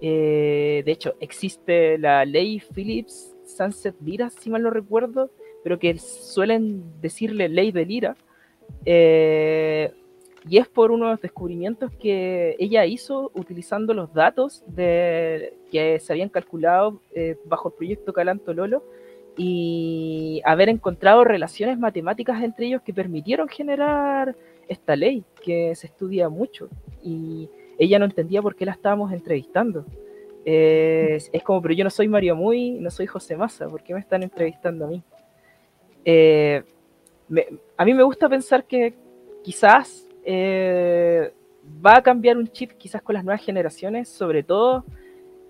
[0.00, 5.30] Eh, de hecho, existe la ley Phillips Sunset Lira, si mal no recuerdo,
[5.64, 8.16] pero que suelen decirle ley de Lira.
[8.84, 9.92] Eh,
[10.48, 16.28] y es por unos descubrimientos que ella hizo utilizando los datos de, que se habían
[16.28, 18.84] calculado eh, bajo el proyecto Calanto Lolo
[19.36, 24.36] y haber encontrado relaciones matemáticas entre ellos que permitieron generar
[24.68, 26.68] esta ley que se estudia mucho
[27.02, 29.84] y ella no entendía por qué la estábamos entrevistando.
[30.44, 34.00] es como, pero yo no soy Mario Muy, no soy José Massa, ¿por qué me
[34.00, 35.02] están entrevistando a mí?
[36.04, 36.62] Eh,
[37.76, 38.94] a mí me gusta pensar que
[39.42, 41.32] quizás eh,
[41.84, 44.84] va a cambiar un chip quizás con las nuevas generaciones, sobre todo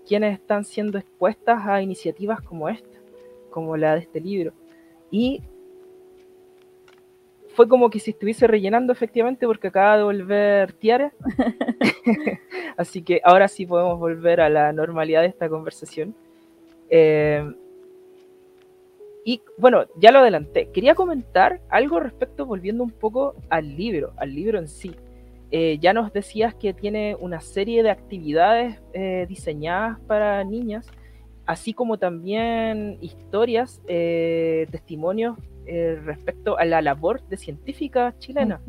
[0.07, 2.97] quienes están siendo expuestas a iniciativas como esta,
[3.49, 4.53] como la de este libro.
[5.11, 5.41] Y
[7.49, 11.11] fue como que si estuviese rellenando efectivamente porque acaba de volver Tiara.
[12.77, 16.15] Así que ahora sí podemos volver a la normalidad de esta conversación.
[16.89, 17.43] Eh,
[19.27, 20.69] y bueno, ya lo adelanté.
[20.71, 24.95] Quería comentar algo respecto, volviendo un poco al libro, al libro en sí.
[25.51, 30.87] Eh, ya nos decías que tiene una serie de actividades eh, diseñadas para niñas,
[31.45, 35.37] así como también historias, eh, testimonios
[36.05, 38.61] respecto a la labor de científica chilena.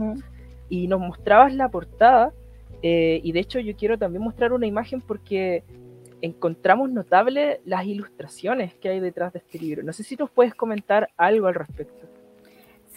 [0.68, 2.33] Y nos mostrabas la portada,
[2.83, 5.62] y de hecho yo quiero también mostrar una imagen porque
[6.22, 9.83] encontramos notables las ilustraciones que hay detrás de este libro.
[9.83, 12.07] No sé si nos puedes comentar algo al respecto.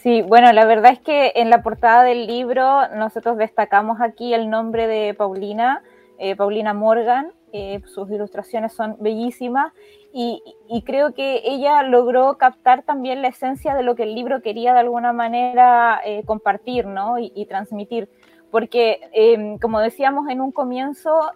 [0.02, 4.50] Sí, bueno, la verdad es que en la portada del libro nosotros destacamos aquí el
[4.50, 5.82] nombre de Paulina,
[6.18, 7.32] eh, Paulina Morgan.
[7.52, 9.72] Eh, sus ilustraciones son bellísimas
[10.12, 10.42] y,
[10.86, 14.80] creo que ella logró captar también la esencia de lo que el libro quería de
[14.80, 17.18] alguna manera eh, compartir ¿no?
[17.18, 18.08] y, transmitir.
[18.50, 21.30] Porque, como decíamos en un comienzo,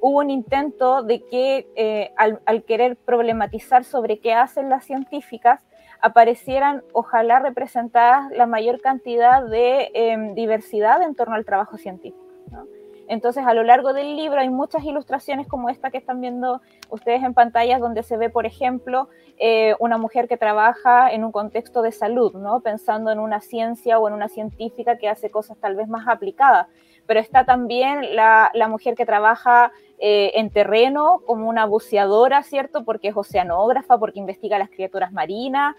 [0.00, 5.64] hubo un intento de que eh, al, querer problematizar sobre qué hacen las científicas,
[6.00, 12.26] aparecieran, ojalá representadas la mayor cantidad de em, diversidad en torno al trabajo científico.
[13.08, 16.60] Entonces, a lo largo del libro hay muchas ilustraciones como esta que están viendo
[16.90, 19.08] ustedes en pantallas, donde se ve, por ejemplo,
[19.38, 22.60] eh, una mujer que trabaja en un contexto de salud, ¿no?
[22.60, 26.66] pensando en una ciencia o en una científica que hace cosas tal vez más aplicadas.
[27.06, 32.84] Pero está también la, la mujer que trabaja eh, en terreno como una buceadora, ¿cierto?
[32.84, 35.74] Porque es oceanógrafa, porque investiga las criaturas marinas.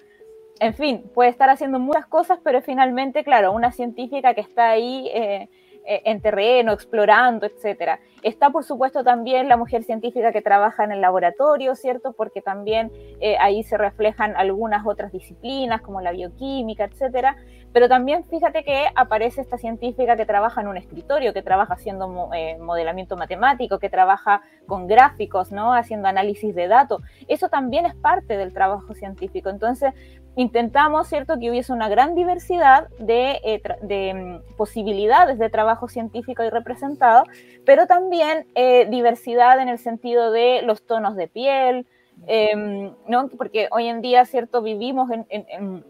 [0.59, 5.07] En fin, puede estar haciendo muchas cosas, pero finalmente, claro, una científica que está ahí
[5.13, 5.49] eh,
[5.87, 7.99] en terreno, explorando, etcétera.
[8.23, 12.13] Está, por supuesto, también la mujer científica que trabaja en el laboratorio, ¿cierto?
[12.13, 12.91] Porque también
[13.39, 17.37] ahí se reflejan algunas otras disciplinas, como la bioquímica, etcétera.
[17.73, 22.29] Pero también fíjate que aparece esta científica que trabaja en un escritorio, que trabaja haciendo
[22.33, 25.73] eh, modelamiento matemático, que trabaja con gráficos, ¿no?
[25.73, 27.01] Haciendo análisis de datos.
[27.27, 29.49] Eso también es parte del trabajo científico.
[29.49, 29.93] Entonces,
[30.37, 36.49] intentamos, ¿cierto?, que hubiese una gran diversidad de, eh, mm, posibilidades de trabajo científico y
[36.49, 37.23] representado,
[37.65, 41.87] pero también eh, diversidad en el sentido de los tonos de piel,
[42.27, 43.29] em, ¿no?
[43.29, 45.83] Porque hoy en día, ¿cierto?, vivimos en,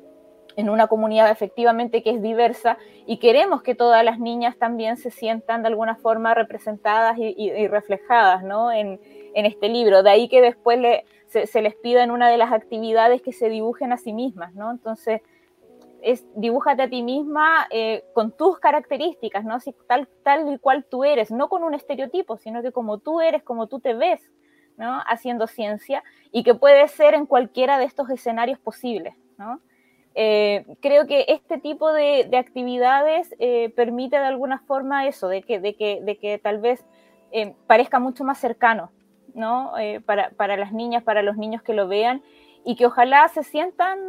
[0.70, 5.62] una comunidad efectivamente que es diversa y queremos que todas las niñas también se sientan
[5.62, 9.00] de alguna forma representadas y, reflejadas, ¿no?, en,
[9.36, 10.04] en este libro.
[10.04, 13.50] De ahí que después le se, les pida en una de las actividades que se
[13.50, 14.72] dibujen a sí mismas, ¿no?
[14.72, 15.22] Entonces,
[16.02, 19.58] es dibújate a ti misma eh, con tus características, ¿no?
[19.88, 23.44] tal, tal y cual tú eres, no con un estereotipo, sino que como tú eres,
[23.44, 24.22] como tú te ves,
[24.78, 25.02] ¿no?
[25.08, 29.60] Haciendo ciencia y que puede ser en cualquiera de estos escenarios posibles, ¿no?
[30.20, 35.60] Eh, creo que este tipo de, actividades eh, permite de alguna forma eso, de que,
[35.60, 36.86] de que, de que tal vez
[37.68, 38.90] parezca mucho más cercano,
[39.38, 39.78] ¿no?
[39.78, 42.22] Eh, para, para, las niñas, para los niños que lo vean
[42.66, 44.00] y que ojalá se sientan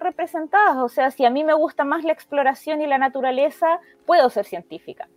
[0.00, 0.76] representadas.
[0.78, 4.46] O sea, si a mí me gusta más la exploración y la naturaleza, puedo ser
[4.46, 5.08] científica.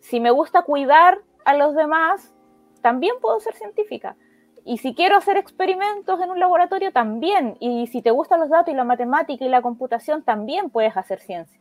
[0.00, 2.34] Si me gusta cuidar a los demás,
[2.80, 4.16] también puedo ser científica.
[4.64, 7.56] Y si quiero hacer experimentos en un laboratorio, también.
[7.60, 11.20] Y si te gustan los datos y la matemática y la computación, también puedes hacer
[11.20, 11.60] ciencia.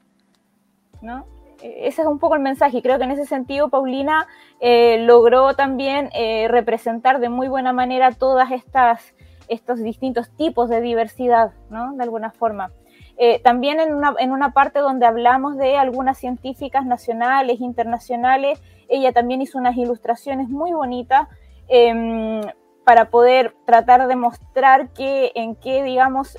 [1.01, 1.25] ¿No?
[1.64, 4.28] Ese es un poco el mensaje y creo que en ese sentido Paulina
[4.59, 9.16] eh, logró también eh, representar de muy buena manera todas estas
[9.47, 11.93] estos distintos tipos de diversidad, ¿no?
[11.93, 12.72] De alguna forma.
[13.18, 19.11] Eh, también en una, en una parte donde hablamos de algunas científicas nacionales, internacionales, ella
[19.11, 21.28] también hizo unas ilustraciones muy bonitas
[21.68, 22.41] em,
[22.86, 26.38] para poder tratar de mostrar que, en qué, digamos,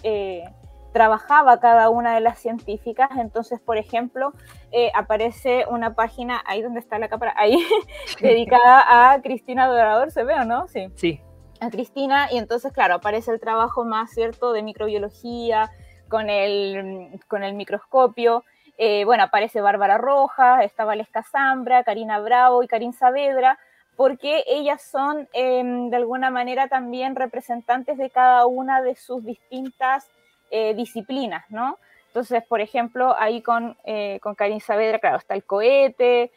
[0.95, 3.11] trabajaba cada una de las científicas.
[3.19, 4.33] Entonces, por ejemplo,
[4.71, 7.59] eh, aparece una página ahí donde está la cámara, ahí,
[8.21, 10.69] dedicada a Cristina Dorador, ¿se ve o no?
[10.69, 10.87] Sí.
[10.95, 11.21] Sí.
[11.61, 15.69] A Cristina, y entonces, claro, aparece el trabajo más cierto de microbiología
[16.09, 18.45] con el, con el microscopio.
[18.79, 23.59] Eh, bueno, aparece Bárbara Roja, está Valesca Zambra, Karina Bravo y Karin Saavedra,
[23.97, 30.09] porque ellas son em, de alguna manera también representantes de cada una de sus distintas
[30.57, 31.79] eh, disciplinas, ¿no?
[32.07, 36.31] Entonces, por ejemplo, ahí con, eh, con Karin Saavedra, claro, está el cohete,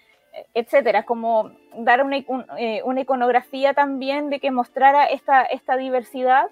[0.55, 2.17] etcétera, como dar una,
[2.57, 6.47] eh, una, iconografía también de que mostrara esta, esta diversidad.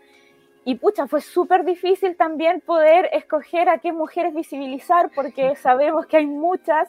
[0.64, 6.18] Y pucha, fue súper difícil también poder escoger a qué mujeres visibilizar, porque sabemos que
[6.18, 6.88] hay muchas,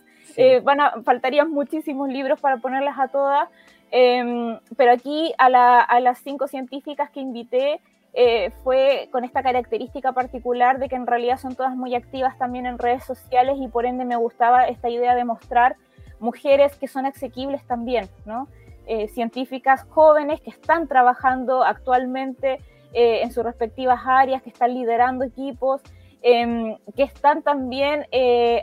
[0.63, 3.49] van a, faltarían muchísimos libros para ponerlas a todas,
[3.91, 7.81] em, pero aquí a, la, a las cinco científicas que invité,
[8.19, 12.65] eh, fue con esta característica particular de que en realidad son todas muy activas también
[12.65, 15.77] en redes sociales y por ende me gustaba esta idea de mostrar
[16.19, 18.49] mujeres que son asequibles también, ¿no?
[18.87, 22.59] Eh, científicas jóvenes que están trabajando actualmente
[22.95, 25.83] eh, en sus respectivas áreas, que están liderando equipos,
[26.29, 28.07] em, que están también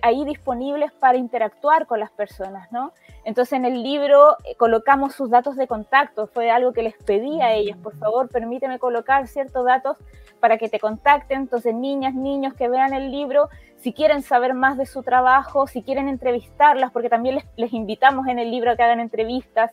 [0.01, 2.91] ahí disponibles para interactuar con las personas, ¿no?
[3.26, 7.41] Entonces en el libro eh, colocamos sus datos de contacto, fue algo que les pedí
[7.41, 9.97] a ellas, por favor, permíteme colocar ciertos datos
[10.39, 11.41] para que te contacten.
[11.41, 15.84] Entonces, niñas, niños que vean el libro, si quieren saber más de su trabajo, si
[15.84, 19.72] quieren entrevistarlas, porque también les, invitamos en el libro a que hagan entrevistas.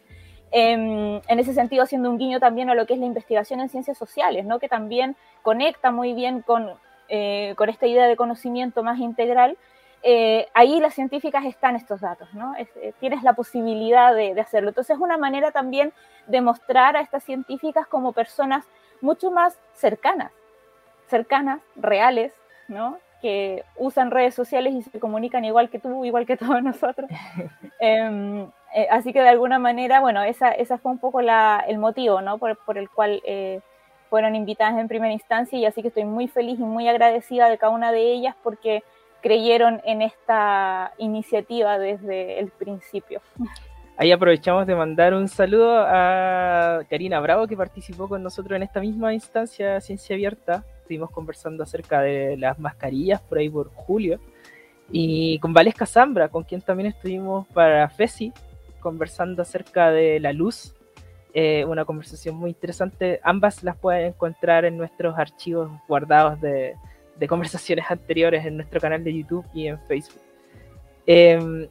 [0.53, 3.69] Em, en ese sentido, haciendo un guiño también a lo que es la investigación en
[3.69, 4.59] ciencias sociales, ¿no?
[4.59, 6.71] que también conecta muy bien con,
[7.11, 9.59] eh, con esta idea de conocimiento más integral
[10.03, 12.55] eh, ahí las científicas están estos datos, ¿no?
[12.57, 14.71] Eh, tienes la posibilidad de, hacerlo.
[14.71, 15.93] Entonces es una manera también
[16.27, 18.65] de mostrar a estas científicas como personas
[19.03, 20.33] mucho más cercanas,
[21.09, 22.33] cercanas, reales,
[22.69, 22.99] ¿no?
[23.21, 27.11] Que usan redes sociales y se comunican igual que tú, igual que todos nosotros.
[27.83, 28.43] Em,
[28.75, 32.21] eh, así que de alguna manera, bueno, esa, esa fue un poco la, el motivo,
[32.21, 32.39] ¿no?
[32.39, 33.23] Por, por el cual
[34.11, 37.57] fueron invitadas en primera instancia y así que estoy muy feliz y muy agradecida de
[37.57, 38.83] cada una de ellas porque
[39.23, 43.23] creyeron en esta iniciativa desde el principio.
[43.97, 48.81] Ahí aprovechamos de mandar un saludo a Karina Bravo, que participó con nosotros en esta
[48.81, 50.65] misma instancia Ciencia Abierta.
[50.81, 54.19] Estuvimos conversando acerca de las mascarillas por ahí por julio.
[54.91, 58.33] Y con Valesca Zambra, con quien también estuvimos para FESI,
[58.81, 60.75] conversando acerca de la luz.
[61.33, 63.21] Eh, una conversación muy interesante.
[63.23, 66.77] Ambas las pueden encontrar en nuestros archivos guardados de,
[67.29, 70.23] conversaciones anteriores en nuestro canal de YouTube y en Facebook.
[71.07, 71.69] Em,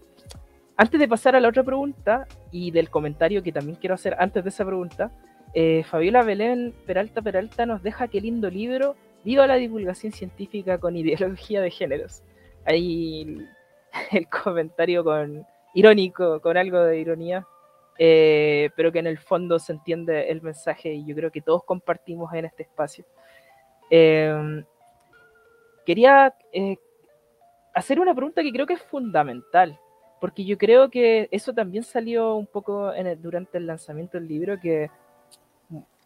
[0.78, 4.44] antes de pasar a la otra pregunta y del comentario que también quiero hacer antes
[4.44, 5.12] de esa pregunta,
[5.54, 10.96] eh, Fabiola Belén Peralta Peralta nos deja qué lindo libro, Viva la divulgación científica con
[10.96, 12.24] ideología de géneros.
[12.66, 13.46] Ahí
[14.12, 17.46] el, comentario con irónico, con algo de ironía,
[18.00, 21.64] eh, pero que en el fondo se entiende el mensaje y yo creo que todos
[21.64, 23.06] compartimos en este espacio.
[23.92, 24.64] Eh,
[25.86, 26.78] quería eh,
[27.74, 29.80] hacer una pregunta que creo que es fundamental,
[30.20, 34.90] porque yo creo que eso también salió un poco durante el lanzamiento del libro, que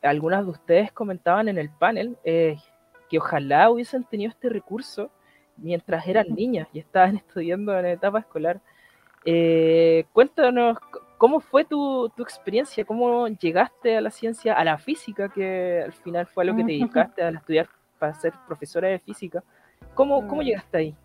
[0.03, 2.57] algunas de ustedes comentaban en el panel eh,
[3.09, 5.09] que ojalá hubiesen tenido este recurso
[5.57, 8.61] mientras eran niñas y estaban estudiando en etapa escolar.
[9.25, 10.77] Eh, cuéntanos
[11.17, 16.27] cómo fue tu, experiencia, cómo llegaste a la ciencia, a la física, que al final
[16.27, 17.69] fue a lo que te dedicaste a estudiar
[17.99, 19.43] para ser profesora de física.
[19.93, 20.45] ¿Cómo, cómo mm.
[20.45, 20.95] llegaste ahí?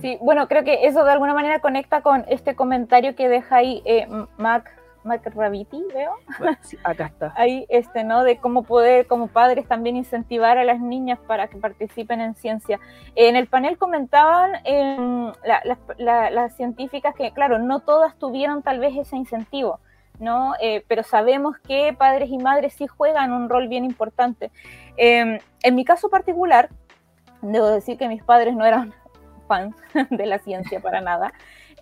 [0.00, 3.82] Sí, bueno, creo que eso de alguna manera conecta con este comentario que deja ahí
[3.86, 4.75] eh, Mac
[5.34, 6.14] Raviti, veo.
[6.84, 7.32] acá está.
[7.36, 8.24] Ahí, este, ¿no?
[8.24, 12.80] De cómo poder, como padres, también incentivar a las niñas para que participen en ciencia.
[13.14, 15.32] En el panel comentaban em,
[15.98, 19.80] las científicas que, claro, no todas tuvieron tal vez ese incentivo.
[20.18, 20.54] ¿no?
[20.60, 24.50] Eh, pero sabemos que padres y madres sí juegan un rol bien importante.
[24.96, 26.70] Em, en mi caso particular,
[27.42, 28.94] debo decir que mis padres no eran
[29.46, 29.76] fans
[30.10, 31.32] de la ciencia para nada.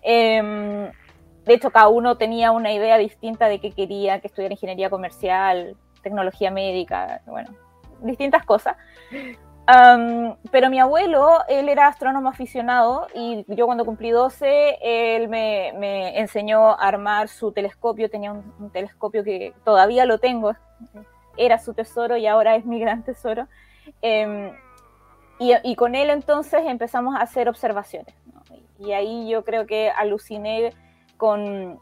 [0.01, 0.91] Em,
[1.45, 5.75] de hecho, cada uno tenía una idea distinta de qué quería, que estudiara ingeniería comercial,
[6.01, 7.51] tecnología médica, bueno,
[8.01, 8.75] distintas cosas.
[10.51, 16.71] pero mi abuelo, él era astrónomo aficionado y yo cuando cumplí 12, él me, enseñó
[16.71, 20.53] a armar su telescopio, tenía un, telescopio que todavía lo tengo,
[21.37, 23.47] era su tesoro y ahora es mi gran tesoro.
[24.01, 24.51] Em,
[25.37, 28.15] y, con él entonces empezamos a hacer observaciones.
[28.79, 30.73] Y ahí yo creo que aluciné
[31.17, 31.79] con,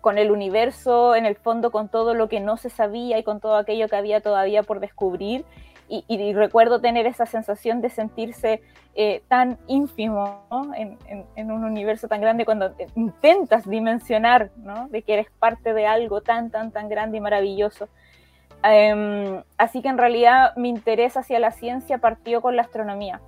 [0.00, 3.40] con el universo, en el fondo con todo lo que no se sabía y con
[3.40, 5.44] todo aquello que había todavía por descubrir.
[5.88, 8.62] Y, recuerdo tener esa sensación de sentirse
[8.94, 14.50] eh, tan ínfimo en, un universo tan grande cuando intentas dimensionar,
[14.88, 17.90] de que eres parte de algo tan, tan, tan grande y maravilloso.
[18.62, 23.20] Em, así que en realidad mi interés hacia la ciencia partió con la astronomía.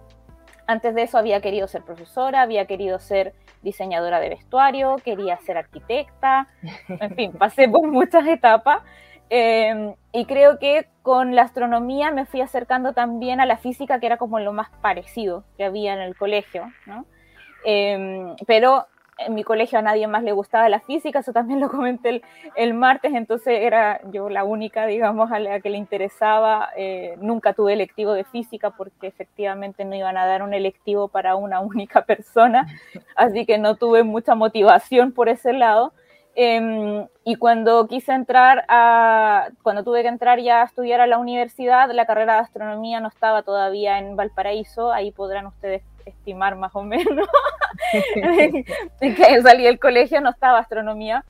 [0.67, 5.57] Antes de eso había querido ser profesora, había querido ser diseñadora de vestuario, quería ser
[5.59, 6.49] arquitecta,
[6.89, 8.83] en fin, pasé por muchas etapas.
[9.31, 14.07] Em, y creo que con la astronomía me fui acercando también a la física, que
[14.07, 17.07] era como lo más parecido que había en el colegio, ¿no?
[17.65, 18.87] Em, pero
[19.19, 22.23] en mi colegio a nadie más le gustaba la física, eso también lo comenté
[22.57, 26.71] el, martes, entonces era yo la única, digamos, a la que le interesaba.
[26.77, 31.37] Eh, nunca tuve electivo de física porque efectivamente no iban a dar un electivo para
[31.37, 32.67] una única persona,
[33.17, 35.93] así que no tuve mucha motivación por ese lado.
[36.37, 41.19] Em, y cuando quise entrar a, cuando tuve que entrar ya a estudiar a la
[41.19, 46.75] universidad, la carrera de astronomía no estaba todavía en Valparaíso, ahí podrán ustedes estimar más
[46.75, 47.29] o menos
[49.01, 51.25] que salí del colegio, no estaba astronomía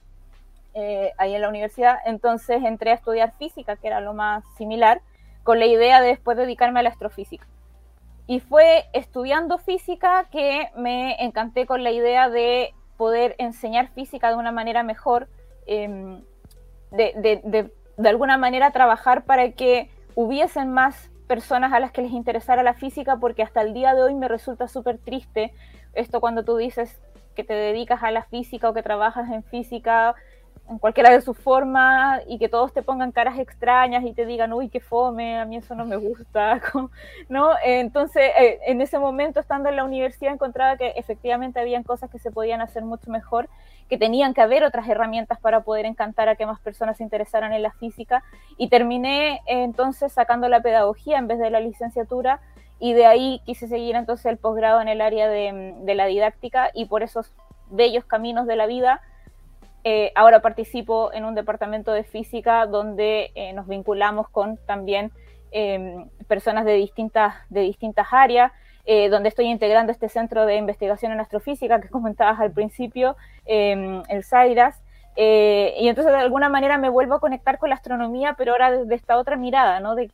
[0.75, 5.01] eh, ahí en la universidad, entonces entré a estudiar física, que era lo más similar,
[5.43, 7.47] con la idea de después dedicarme a la astrofísica.
[8.27, 14.37] Y fue estudiando física que me encanté con la idea de poder enseñar física de
[14.37, 15.29] una manera mejor,
[15.67, 16.23] em,
[16.91, 17.13] de,
[17.45, 22.63] de, de alguna manera trabajar para que hubiesen más personas a las que les interesara
[22.63, 25.53] la física, porque hasta el día de hoy me resulta súper triste
[25.95, 27.01] esto cuando tú dices
[27.35, 30.15] que te dedicas a la física o que trabajas en física
[30.69, 34.53] en cualquiera de sus formas y que todos te pongan caras extrañas y te digan,
[34.53, 36.61] uy, qué fome, a mí eso no me gusta,
[37.29, 37.51] ¿no?
[37.63, 42.19] Entonces, eh, en ese momento, estando en la universidad, encontraba que efectivamente habían cosas que
[42.19, 43.49] se podían hacer mucho mejor,
[43.91, 47.53] que tenían que haber otras herramientas para poder encantar a que más personas se interesaran
[47.53, 48.25] en la física
[48.57, 52.41] y terminé entonces sacando la pedagogía en vez de la licenciatura
[52.81, 56.71] y de ahí quise seguir entonces el posgrado en el área de, de la didáctica
[56.73, 57.31] y por esos
[57.71, 59.03] bellos caminos de la vida
[59.87, 65.13] eh, ahora participo en un departamento de física donde eh, nos vinculamos con también
[65.51, 68.51] em, personas de distintas, de distintas áreas,
[68.87, 74.03] eh, donde estoy integrando este centro de investigación en astrofísica que comentabas al principio, em,
[74.09, 74.83] el CIRAS.
[75.17, 78.95] y entonces de alguna manera me vuelvo a conectar con la astronomía, pero ahora desde
[78.95, 79.95] esta otra mirada, ¿no?
[79.95, 80.09] de,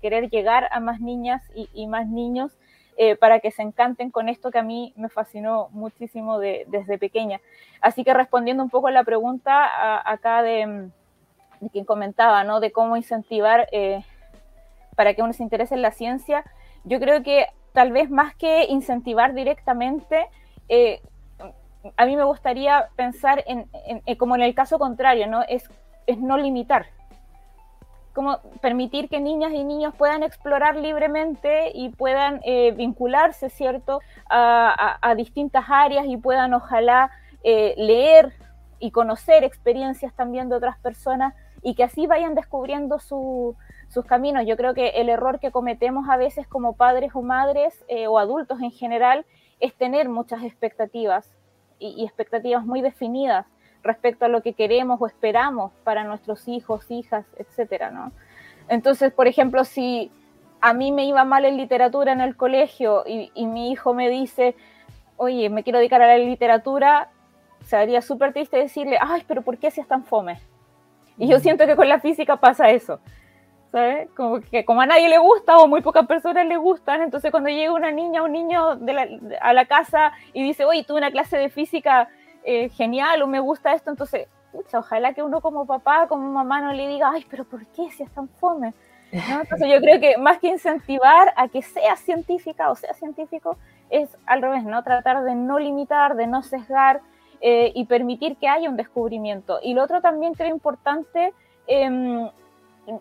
[0.00, 2.56] querer llegar a más niñas y más niños
[2.98, 7.40] eh, para que se encanten con esto que a mí me fascinó muchísimo desde pequeña.
[7.82, 10.88] Así que respondiendo un poco a la pregunta acá de,
[11.72, 12.58] quien comentaba, ¿no?
[12.58, 14.02] De cómo incentivar eh,
[14.94, 16.42] para que uno se interese en la ciencia,
[16.84, 20.26] yo creo que tal vez más que incentivar directamente,
[20.70, 21.02] eh,
[21.98, 23.68] a mí me gustaría pensar en,
[24.16, 25.42] como en el caso contrario, ¿no?
[25.42, 25.68] Es,
[26.06, 26.86] es no limitar,
[28.16, 34.00] como permitir que niñas y niños puedan explorar libremente y puedan eh, vincularse, ¿cierto?,
[34.30, 37.10] a, distintas áreas y puedan ojalá
[37.44, 38.32] eh, leer
[38.78, 43.54] y conocer experiencias también de otras personas y que así vayan descubriendo su,
[43.88, 44.46] sus caminos.
[44.46, 48.18] Yo creo que el error que cometemos a veces como padres o madres eh, o
[48.18, 49.26] adultos en general
[49.60, 51.30] es tener muchas expectativas
[51.78, 53.44] y, expectativas muy definidas
[53.86, 58.12] respecto a lo que queremos o esperamos para nuestros hijos, hijas, etcétera, ¿no?
[58.68, 60.10] Entonces, por ejemplo, si
[60.60, 64.10] a mí me iba mal en literatura en el colegio y, y mi hijo me
[64.10, 64.56] dice,
[65.16, 67.10] oye, me quiero dedicar a la literatura,
[67.64, 70.40] sería súper triste decirle, ay, pero ¿por qué si es tan fome?
[71.18, 73.00] Y yo siento que con la física pasa eso.
[73.72, 74.08] ¿sabes?
[74.16, 77.50] Como que como a nadie le gusta o muy pocas personas le gustan, entonces cuando
[77.50, 78.78] llega una niña o un niño
[79.40, 82.08] a la casa y dice, oye, tuve una clase de física
[82.46, 86.60] eh, genial o me gusta esto, entonces, pucha, ojalá que uno como papá, como mamá
[86.60, 88.72] no le diga, ay, pero ¿por qué si es tan fome?
[89.12, 93.56] Entonces yo creo que más que incentivar a que sea científica o sea científico,
[93.90, 94.82] es al revés, ¿no?
[94.82, 97.00] Tratar de no limitar, de no sesgar
[97.40, 99.58] eh, y permitir que haya un descubrimiento.
[99.62, 101.34] Y lo otro también creo importante,
[101.66, 102.30] eh,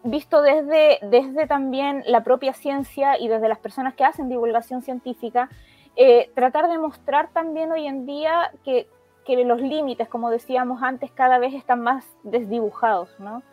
[0.04, 5.50] visto desde, desde también la propia ciencia y desde las personas que hacen divulgación científica,
[5.96, 8.88] eh, tratar de mostrar también hoy en día que,
[9.26, 13.10] que, los límites, como decíamos antes, cada vez están más desdibujados.
[13.20, 13.44] ¿no?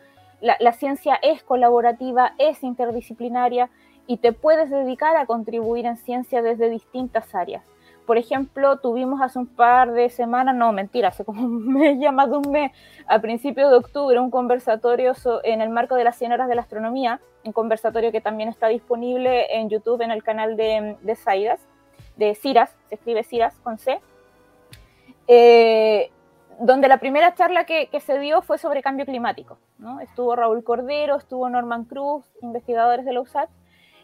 [0.41, 3.69] La, la ciencia es colaborativa, es interdisciplinaria
[4.07, 7.63] y te puedes dedicar a contribuir en ciencia desde distintas áreas.
[8.05, 12.11] Por ejemplo, tuvimos hace un par de semanas, no, mentira, hace como un mes, ya
[12.11, 12.71] más de un mes,
[13.07, 15.13] a principios de octubre, un conversatorio
[15.43, 18.67] en el marco de las 100 horas de la astronomía, un conversatorio que también está
[18.67, 21.15] disponible en YouTube en el canal de, de
[22.15, 23.99] de Ciras, se escribe Ciras con C,
[25.27, 26.11] eh,
[26.59, 29.57] donde la primera charla que, se dio fue sobre cambio climático.
[29.77, 29.99] ¿no?
[29.99, 33.49] Estuvo Raúl Cordero, estuvo Norman Cruz, investigadores de la USAT,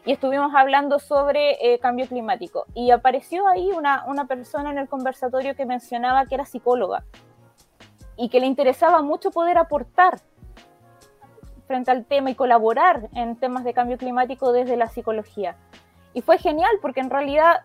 [0.04, 2.66] y estuvimos hablando sobre eh, cambio climático.
[2.74, 7.04] Y apareció ahí una, una persona en el conversatorio que mencionaba que era psicóloga
[8.16, 10.20] y que le interesaba mucho poder aportar
[11.66, 15.56] frente al tema y colaborar en temas de cambio climático desde la psicología.
[16.12, 17.60] Y fue genial porque en realidad,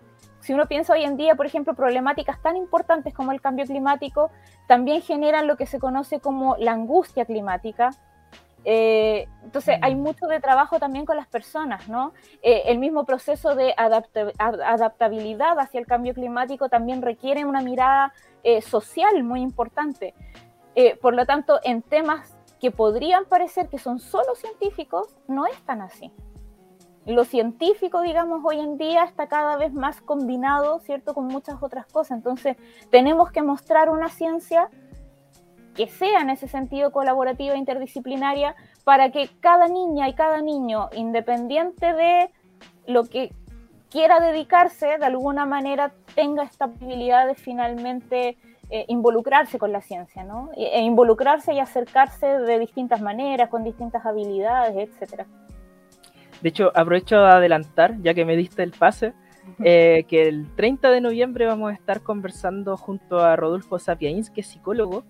[0.46, 4.30] si uno piensa hoy en día, por ejemplo, problemáticas tan importantes como el cambio climático,
[4.68, 7.90] también generan lo que se conoce como la angustia climática,
[8.64, 10.00] eh, entonces hay mm.
[10.00, 12.14] mucho de trabajo también con las personas, ¿no?
[12.44, 18.62] Eh, el mismo proceso de adaptabilidad hacia el cambio climático también requiere una mirada eh,
[18.62, 20.14] social muy importante.
[21.02, 25.82] por lo tanto, en temas que podrían parecer que son solo científicos, no es tan
[25.82, 26.12] así.
[27.06, 31.86] Lo científico, digamos, hoy en día está cada vez más combinado, ¿cierto?, con muchas otras
[31.86, 32.18] cosas.
[32.18, 32.58] Entonces,
[32.90, 34.70] tenemos que mostrar una ciencia
[35.76, 40.90] que sea en ese sentido colaborativa e interdisciplinaria para que cada niña y cada niño,
[40.96, 42.32] independiente de
[42.88, 43.32] lo que
[43.92, 48.38] quiera dedicarse, de alguna manera tenga esta posibilidad de finalmente
[48.70, 50.50] eh, involucrarse con la ciencia, ¿no?
[50.56, 55.28] E, e, involucrarse y acercarse de distintas maneras, con distintas habilidades, etcétera.
[56.46, 59.14] De hecho, aprovecho de adelantar, ya que me diste el pase,
[59.64, 64.42] eh, que el 30 de noviembre vamos a estar conversando junto a Rodolfo Sapiains, que
[64.42, 65.04] es psicólogo,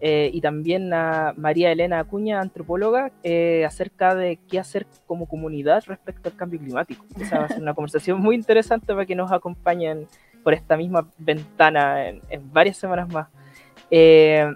[0.00, 5.82] eh, y también a María Elena Acuña, antropóloga, eh, acerca de qué hacer como comunidad
[5.86, 7.06] respecto al cambio climático.
[7.18, 10.06] Esa va a ser una conversación muy interesante para que nos acompañen
[10.42, 13.28] por esta misma ventana en, varias semanas más.
[13.90, 14.46] Eh,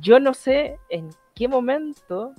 [0.00, 2.32] yo no sé en qué momento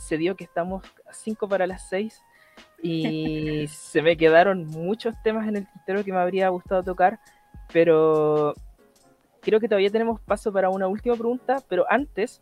[0.00, 2.22] se dio que estamos a 5 para las 6
[2.82, 7.20] y se me quedaron muchos temas en el tintero que me habría gustado tocar,
[7.72, 8.54] pero
[9.40, 12.40] creo que todavía tenemos paso para una última pregunta, pero antes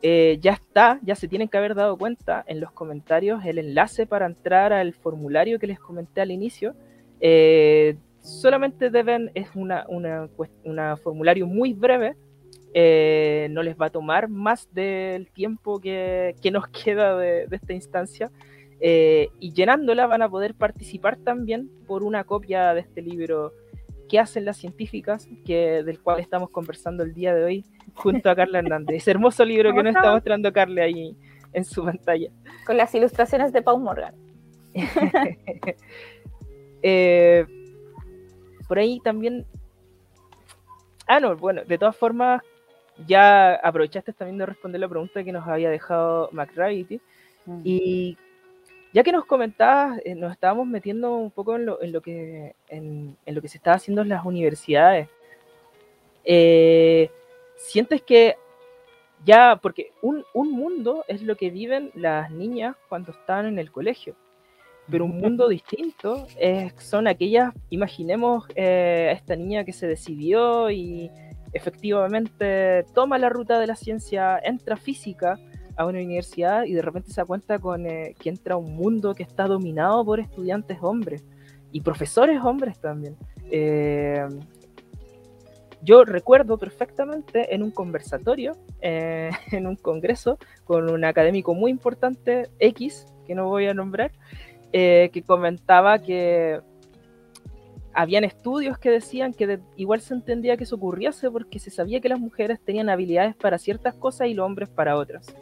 [0.00, 4.06] eh, ya está, ya se tienen que haber dado cuenta en los comentarios el enlace
[4.06, 6.74] para entrar al formulario que les comenté al inicio.
[7.20, 12.16] Eh, solamente deben, es una, una, formulario muy breve,
[12.74, 17.56] eh, no les va a tomar más del tiempo que, que nos queda de, de
[17.56, 18.30] esta instancia.
[18.80, 23.52] y llenándola van a poder participar también por una copia de este libro
[24.08, 27.64] qué hacen las científicas, que, del cual estamos conversando el día de hoy
[27.94, 28.96] junto a Carla Hernández.
[28.96, 31.16] Ese hermoso libro que nos está mostrando Carla ahí
[31.52, 32.30] en su pantalla.
[32.66, 34.14] Con las ilustraciones de Paul Morgan.
[36.80, 37.44] Eh,
[38.68, 39.44] por ahí también...
[41.08, 42.40] Ah, no, bueno, de todas formas,
[43.06, 47.00] ya aprovechaste también de responder la pregunta que nos había dejado McRavity.
[47.46, 47.60] Mm.
[47.64, 48.18] Y
[48.92, 53.42] ya que nos comentabas, eh, nos estábamos metiendo un poco en lo, que, en, lo
[53.42, 55.08] que se está haciendo en las universidades.
[56.24, 57.10] Eh,
[57.56, 58.36] ¿Sientes que
[59.24, 64.14] ya, porque un, mundo es lo que viven las niñas cuando están en el colegio,
[64.90, 70.70] pero un mundo distinto es, son aquellas, imaginemos eh, a esta niña que se decidió
[70.70, 71.10] y
[71.52, 75.38] efectivamente toma la ruta de la ciencia, entra física,
[75.78, 79.22] a una universidad y de repente se cuenta con eh, que entra un mundo que
[79.22, 81.24] está dominado por estudiantes hombres
[81.70, 83.16] y profesores hombres también.
[83.50, 84.26] Eh,
[85.80, 92.50] yo recuerdo perfectamente en un conversatorio, eh, en un congreso, con un académico muy importante,
[92.58, 94.10] X, que no voy a nombrar,
[94.72, 96.60] que comentaba que
[97.98, 102.08] habían estudios que decían que igual se entendía que eso ocurriese porque se sabía que
[102.08, 105.34] las mujeres tenían habilidades para ciertas cosas y los hombres para otras.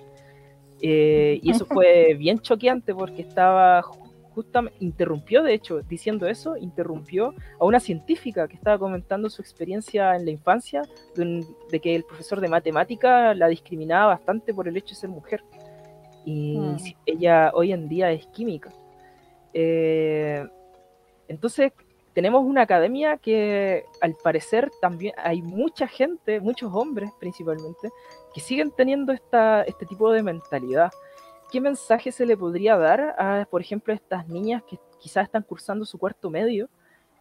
[0.81, 7.35] Eh, y eso fue bien choqueante porque estaba justamente, interrumpió de hecho, diciendo eso, interrumpió
[7.61, 10.81] a una científica que estaba comentando su experiencia en la infancia,
[11.15, 15.45] de, que el profesor de matemática la discriminaba bastante por el hecho de ser mujer.
[16.25, 16.77] Y mm.
[17.05, 18.73] ella hoy en día es química.
[19.53, 20.43] Eh,
[21.29, 21.73] entonces,
[22.17, 27.91] tenemos una academia que al parecer también hay mucha gente, muchos hombres principalmente,
[28.33, 30.91] que siguen teniendo esta, este tipo de mentalidad.
[31.53, 35.43] ¿Qué mensaje se le podría dar a, por ejemplo, a estas niñas que quizás están
[35.43, 36.71] cursando su cuarto medio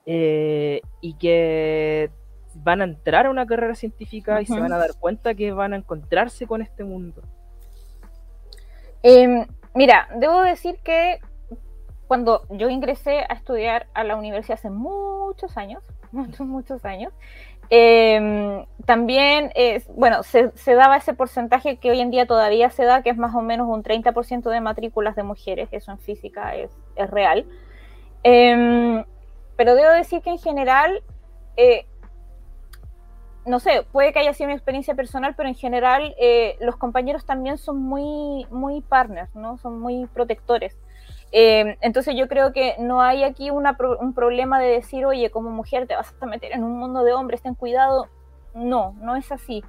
[0.05, 2.09] eh, y que
[2.53, 5.73] van a entrar a una carrera científica y se van a dar cuenta que van
[5.73, 7.21] a encontrarse con este mundo?
[9.03, 11.19] Em, mira, debo decir que
[12.07, 17.13] cuando yo ingresé a estudiar a la universidad hace muchos años, muchos, muchos años,
[17.69, 23.01] em, también, es, bueno, se, daba ese porcentaje que hoy en día todavía se da,
[23.01, 26.71] que es más o menos un 30% de matrículas de mujeres, eso en física es,
[26.95, 27.45] es real.
[28.23, 29.03] Em,
[29.55, 31.01] pero debo decir que en general,
[31.57, 31.85] eh,
[33.45, 37.25] no sé, puede que haya sido mi experiencia personal, pero en general eh, los compañeros
[37.25, 39.57] también son muy, muy partners, ¿no?
[39.57, 40.75] Son muy protectores.
[41.31, 45.87] Eh, entonces yo creo que no hay aquí un problema de decir, oye, como mujer
[45.87, 48.07] te vas a meter en un mundo de hombres, ten cuidado.
[48.53, 49.63] No, no es así.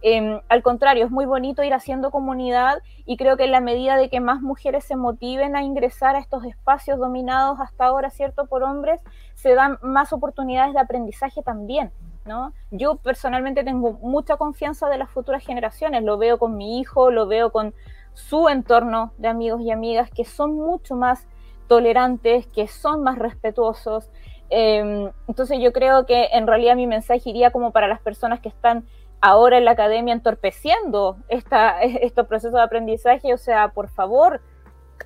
[0.00, 3.96] Em, al contrario, es muy bonito ir haciendo comunidad y creo que en la medida
[3.96, 8.46] de que más mujeres se motiven a ingresar a estos espacios dominados hasta ahora, ¿cierto?,
[8.46, 9.00] por hombres,
[9.34, 11.90] se dan más oportunidades de aprendizaje también.
[12.24, 12.52] ¿No?
[12.70, 17.26] Yo personalmente tengo mucha confianza de las futuras generaciones, lo veo con mi hijo, lo
[17.26, 17.72] veo con
[18.18, 21.28] su entorno de amigos y amigas que son mucho más
[21.68, 24.10] tolerantes, que son más respetuosos.
[24.50, 28.48] Em, entonces yo creo que en realidad mi mensaje iría como para las personas que
[28.48, 28.84] están
[29.20, 34.40] ahora en la academia entorpeciendo esta, estos procesos de aprendizaje, o sea, por favor,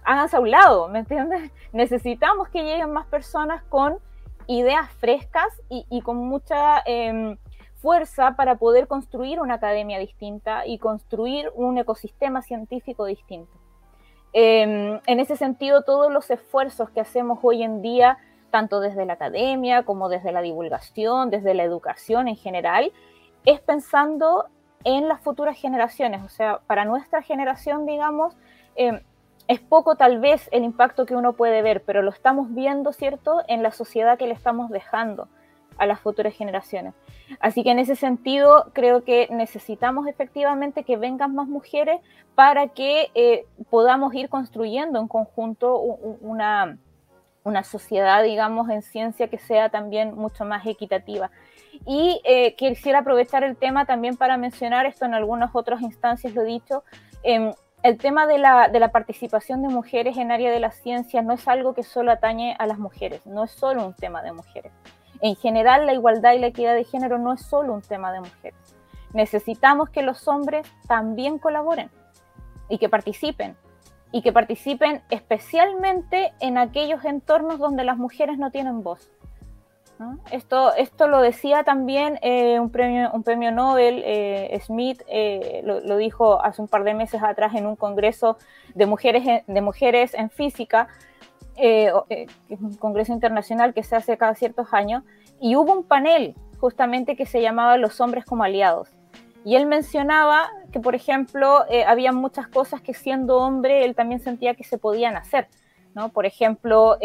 [0.04, 1.52] háganse a un lado, ¿me entiendes?
[1.72, 3.98] Necesitamos que lleguen más personas con
[4.46, 7.36] ideas frescas y, con mucha em,
[7.82, 13.52] fuerza para poder construir una academia distinta y construir un ecosistema científico distinto.
[14.32, 18.18] Em, en ese sentido, todos los esfuerzos que hacemos hoy en día,
[18.50, 22.92] tanto desde la academia como desde la divulgación, desde la educación en general,
[23.44, 24.46] es pensando
[24.84, 26.22] en las futuras generaciones.
[26.22, 28.36] O sea, para nuestra generación, digamos,
[28.76, 29.00] em,
[29.48, 33.42] es poco tal vez el impacto que uno puede ver, pero lo estamos viendo, ¿cierto?,
[33.48, 35.28] en la sociedad que le estamos dejando
[35.82, 36.94] a las futuras generaciones.
[37.40, 42.00] Así que en ese sentido creo que necesitamos efectivamente que vengan más mujeres
[42.36, 46.78] para que eh, podamos ir construyendo en conjunto una,
[47.42, 51.32] una, sociedad, digamos, en ciencia que sea también mucho más equitativa.
[51.84, 56.42] Y eh, quisiera aprovechar el tema también para mencionar esto en algunas otras instancias, lo
[56.42, 56.84] he dicho.
[57.24, 57.52] Em,
[57.82, 61.32] el tema de la, de la, participación de mujeres en área de la ciencia no
[61.32, 64.70] es algo que solo atañe a las mujeres, no es solo un tema de mujeres.
[65.22, 68.20] En general, la igualdad y la equidad de género no es solo un tema de
[68.20, 68.76] mujeres.
[69.14, 71.90] Necesitamos que los hombres también colaboren
[72.68, 73.56] y que participen,
[74.10, 79.10] y que participen especialmente en aquellos entornos donde las mujeres no tienen voz.
[80.32, 85.96] Esto, esto lo decía también eh, un, premio, un premio Nobel, eh, Smith eh, lo,
[85.96, 88.36] dijo hace un par de meses atrás en un congreso
[88.74, 90.88] de mujeres, de mujeres en física,
[91.56, 95.02] eh, eh, un congreso internacional que se hace cada ciertos años,
[95.40, 98.88] y hubo un panel justamente que se llamaba Los hombres como aliados.
[99.44, 104.20] Y él mencionaba que, por ejemplo, eh, había muchas cosas que siendo hombre él también
[104.20, 105.48] sentía que se podían hacer.
[105.94, 106.08] ¿no?
[106.08, 106.96] Por ejemplo,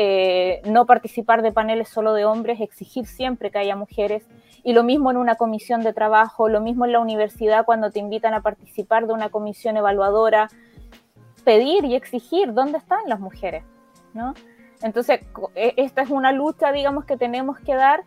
[0.64, 4.26] no participar de paneles solo de hombres, exigir siempre que haya mujeres.
[4.64, 8.00] Y lo mismo en una comisión de trabajo, lo mismo en la universidad cuando te
[8.00, 10.48] invitan a participar de una comisión evaluadora,
[11.44, 13.64] pedir y exigir dónde están las mujeres.
[14.82, 15.22] Entonces,
[15.56, 18.04] e, esta es una lucha, digamos, que tenemos que dar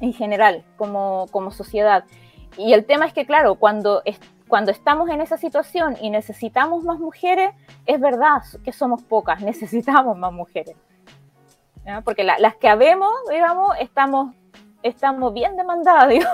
[0.00, 2.04] en general como, sociedad.
[2.56, 4.02] Y el tema es que, claro, cuando,
[4.48, 7.50] cuando estamos en esa situación y necesitamos más mujeres,
[7.86, 10.76] es verdad que somos pocas, necesitamos más mujeres.
[12.04, 14.34] Porque las que habemos, digamos, estamos
[14.82, 16.28] estamos bien demandadas, digo,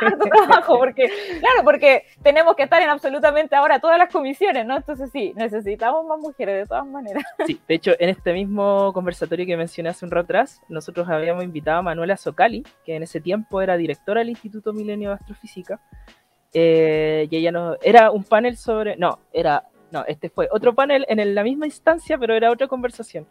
[0.00, 4.76] harto trabajo, porque, claro, porque tenemos que estar en absolutamente ahora todas las comisiones, ¿no?
[4.76, 7.24] Entonces sí, necesitamos más mujeres de todas maneras.
[7.46, 11.44] Sí, de hecho, en este mismo conversatorio que mencioné hace un rato atrás, nosotros habíamos
[11.44, 15.80] invitado a Manuela Socali, que en ese tiempo era directora del Instituto Milenio de Astrofísica,
[16.52, 21.06] eh, y ella nos, era un panel sobre, no, era, no, este fue otro panel
[21.08, 23.26] en la misma instancia, pero era otra conversación.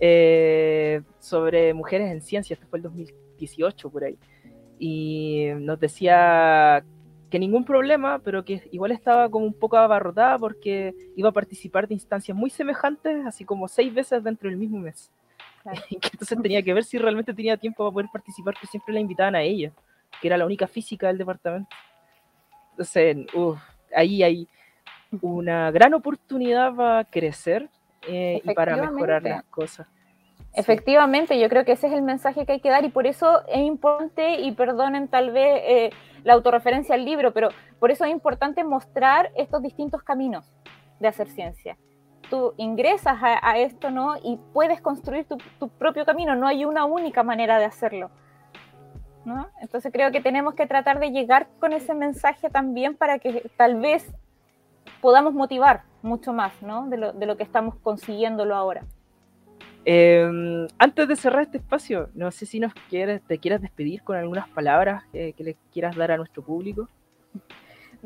[0.00, 2.82] Eh, sobre mujeres en ciencia, esto fue el
[3.44, 4.18] 2018 por ahí.
[4.78, 6.84] Y nos decía
[7.30, 11.88] que ningún problema, pero que igual estaba como un poco abarrotada porque iba a participar
[11.88, 15.10] de instancias muy semejantes, así como seis veces dentro del mismo mes.
[16.00, 19.00] Que entonces tenía que ver si realmente tenía tiempo para poder participar, que siempre la
[19.00, 19.72] invitaban a ella,
[20.20, 21.74] que era la única física del departamento.
[22.72, 23.16] Entonces,
[23.94, 24.48] ahí hay
[25.22, 27.68] una gran oportunidad para crecer
[28.06, 29.86] eh, y para mejorar las cosas.
[30.54, 33.42] Efectivamente, yo creo que ese es el mensaje que hay que dar y por eso
[33.48, 35.90] es importante, y perdonen tal vez eh,
[36.22, 37.48] la autorreferencia al libro, pero
[37.80, 40.52] por eso es importante mostrar estos distintos caminos
[41.00, 41.76] de hacer ciencia.
[42.30, 44.14] Tú ingresas a, esto, ¿no?
[44.22, 48.10] Y puedes construir tu, tu, propio camino, no hay una única manera de hacerlo.
[49.24, 49.48] ¿no?
[49.60, 53.80] Entonces creo que tenemos que tratar de llegar con ese mensaje también para que tal
[53.80, 54.14] vez
[55.00, 56.86] podamos motivar mucho más, ¿no?
[56.88, 58.84] De lo, de lo que estamos consiguiéndolo ahora.
[59.84, 64.16] Em, antes de cerrar este espacio, no sé si nos quieres, te quieras despedir con
[64.16, 66.88] algunas palabras que le quieras dar a nuestro público.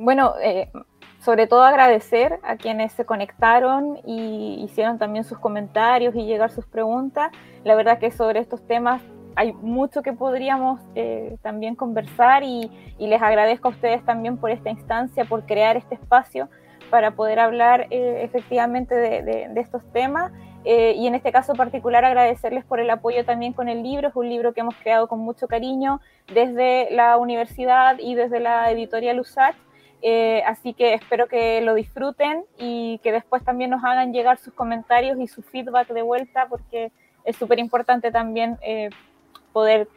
[0.00, 0.70] Bueno, eh,
[1.18, 6.66] sobre todo agradecer a quienes se conectaron y hicieron también sus comentarios y llegar sus
[6.66, 7.32] preguntas.
[7.64, 9.02] La verdad que sobre estos temas
[9.34, 12.70] hay mucho que podríamos eh, también conversar y,
[13.00, 16.48] les agradezco a ustedes también por esta instancia, por crear este espacio
[16.90, 20.32] para poder hablar eh, efectivamente de, estos temas.
[20.64, 24.08] Eh, y en este caso particular agradecerles por el apoyo también con el libro.
[24.08, 26.00] Es un libro que hemos creado con mucho cariño
[26.32, 29.56] desde la universidad y desde la editorial USAC.
[30.02, 34.52] Eh, así que espero que lo disfruten y que después también nos hagan llegar sus
[34.54, 36.92] comentarios y su feedback de vuelta porque
[37.24, 38.58] es súper importante también
[39.52, 39.88] poder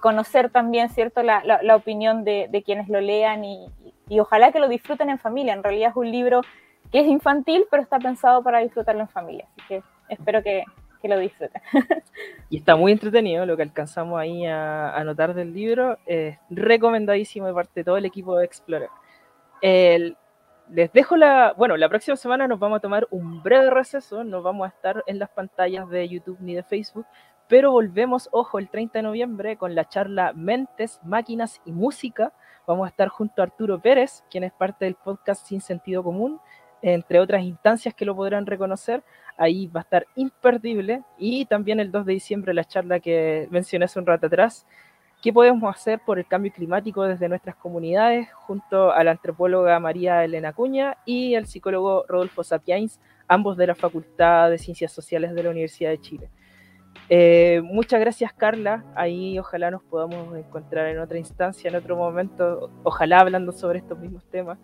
[0.00, 3.68] conocer también cierto la, la, opinión de, de, quienes lo lean y,
[4.08, 5.52] y ojalá que lo disfruten en familia.
[5.52, 6.40] En realidad es un libro
[6.90, 9.46] que es infantil, pero está pensado para disfrutarlo en familia.
[9.56, 10.64] Así que espero que,
[11.02, 11.62] lo disfruten.
[12.50, 15.98] y está muy entretenido lo que alcanzamos ahí a, notar del libro.
[16.06, 18.90] Es recomendadísimo de parte de todo el equipo de Explorer.
[19.62, 21.54] les dejo la.
[21.56, 24.24] Bueno, la próxima semana nos vamos a tomar un breve receso.
[24.24, 27.06] No vamos a estar en las pantallas de YouTube ni de Facebook.
[27.48, 32.32] Pero volvemos, ojo, el 30 de noviembre con la charla Mentes, Máquinas y Música
[32.70, 36.40] Vamos a estar junto a Arturo Pérez, quien es parte del podcast Sin Sentido Común,
[36.82, 39.02] entre otras instancias que lo podrán reconocer.
[39.40, 41.02] Ahí va a estar imperdible.
[41.18, 44.66] Y también el 2 de diciembre la charla que mencioné hace un rato atrás.
[45.22, 48.28] ¿Qué podemos hacer por el cambio climático desde nuestras comunidades?
[48.32, 53.74] Junto a la antropóloga María Elena Cuña y el psicólogo Rodolfo Sapiains, ambos de la
[53.74, 56.30] Facultad de Ciencias Sociales de la Universidad de Chile.
[57.08, 58.84] Eh, muchas gracias, Carla.
[58.94, 63.98] Ahí ojalá nos podamos encontrar en otra instancia, en otro momento, ojalá hablando sobre estos
[63.98, 64.58] mismos temas.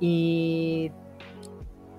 [0.00, 0.92] Y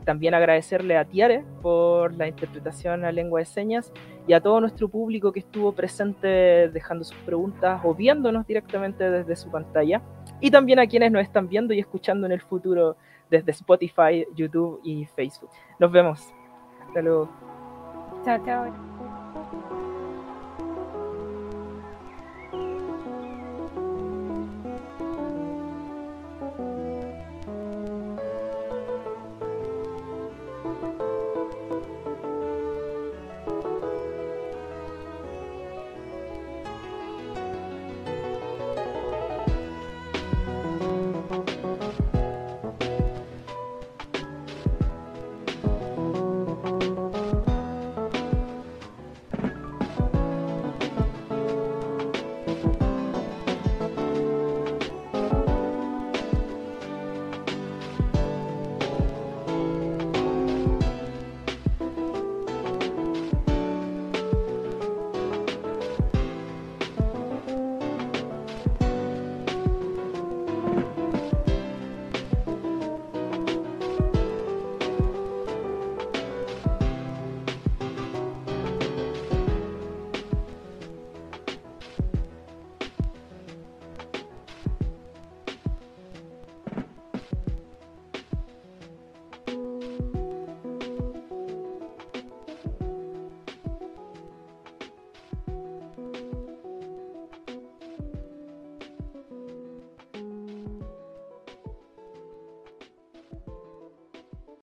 [0.09, 3.93] también agradecerle a Tiare por la interpretación a lengua de señas
[4.25, 6.27] y a todo nuestro público que estuvo presente
[6.69, 10.01] dejando sus preguntas o viéndonos directamente desde su pantalla.
[10.41, 12.97] Y también a quienes nos están viendo y escuchando en el futuro
[13.29, 15.51] desde Spotify, YouTube y Facebook.
[15.77, 16.33] Nos vemos.
[16.87, 17.29] Hasta luego.
[18.25, 18.88] Chao, chao.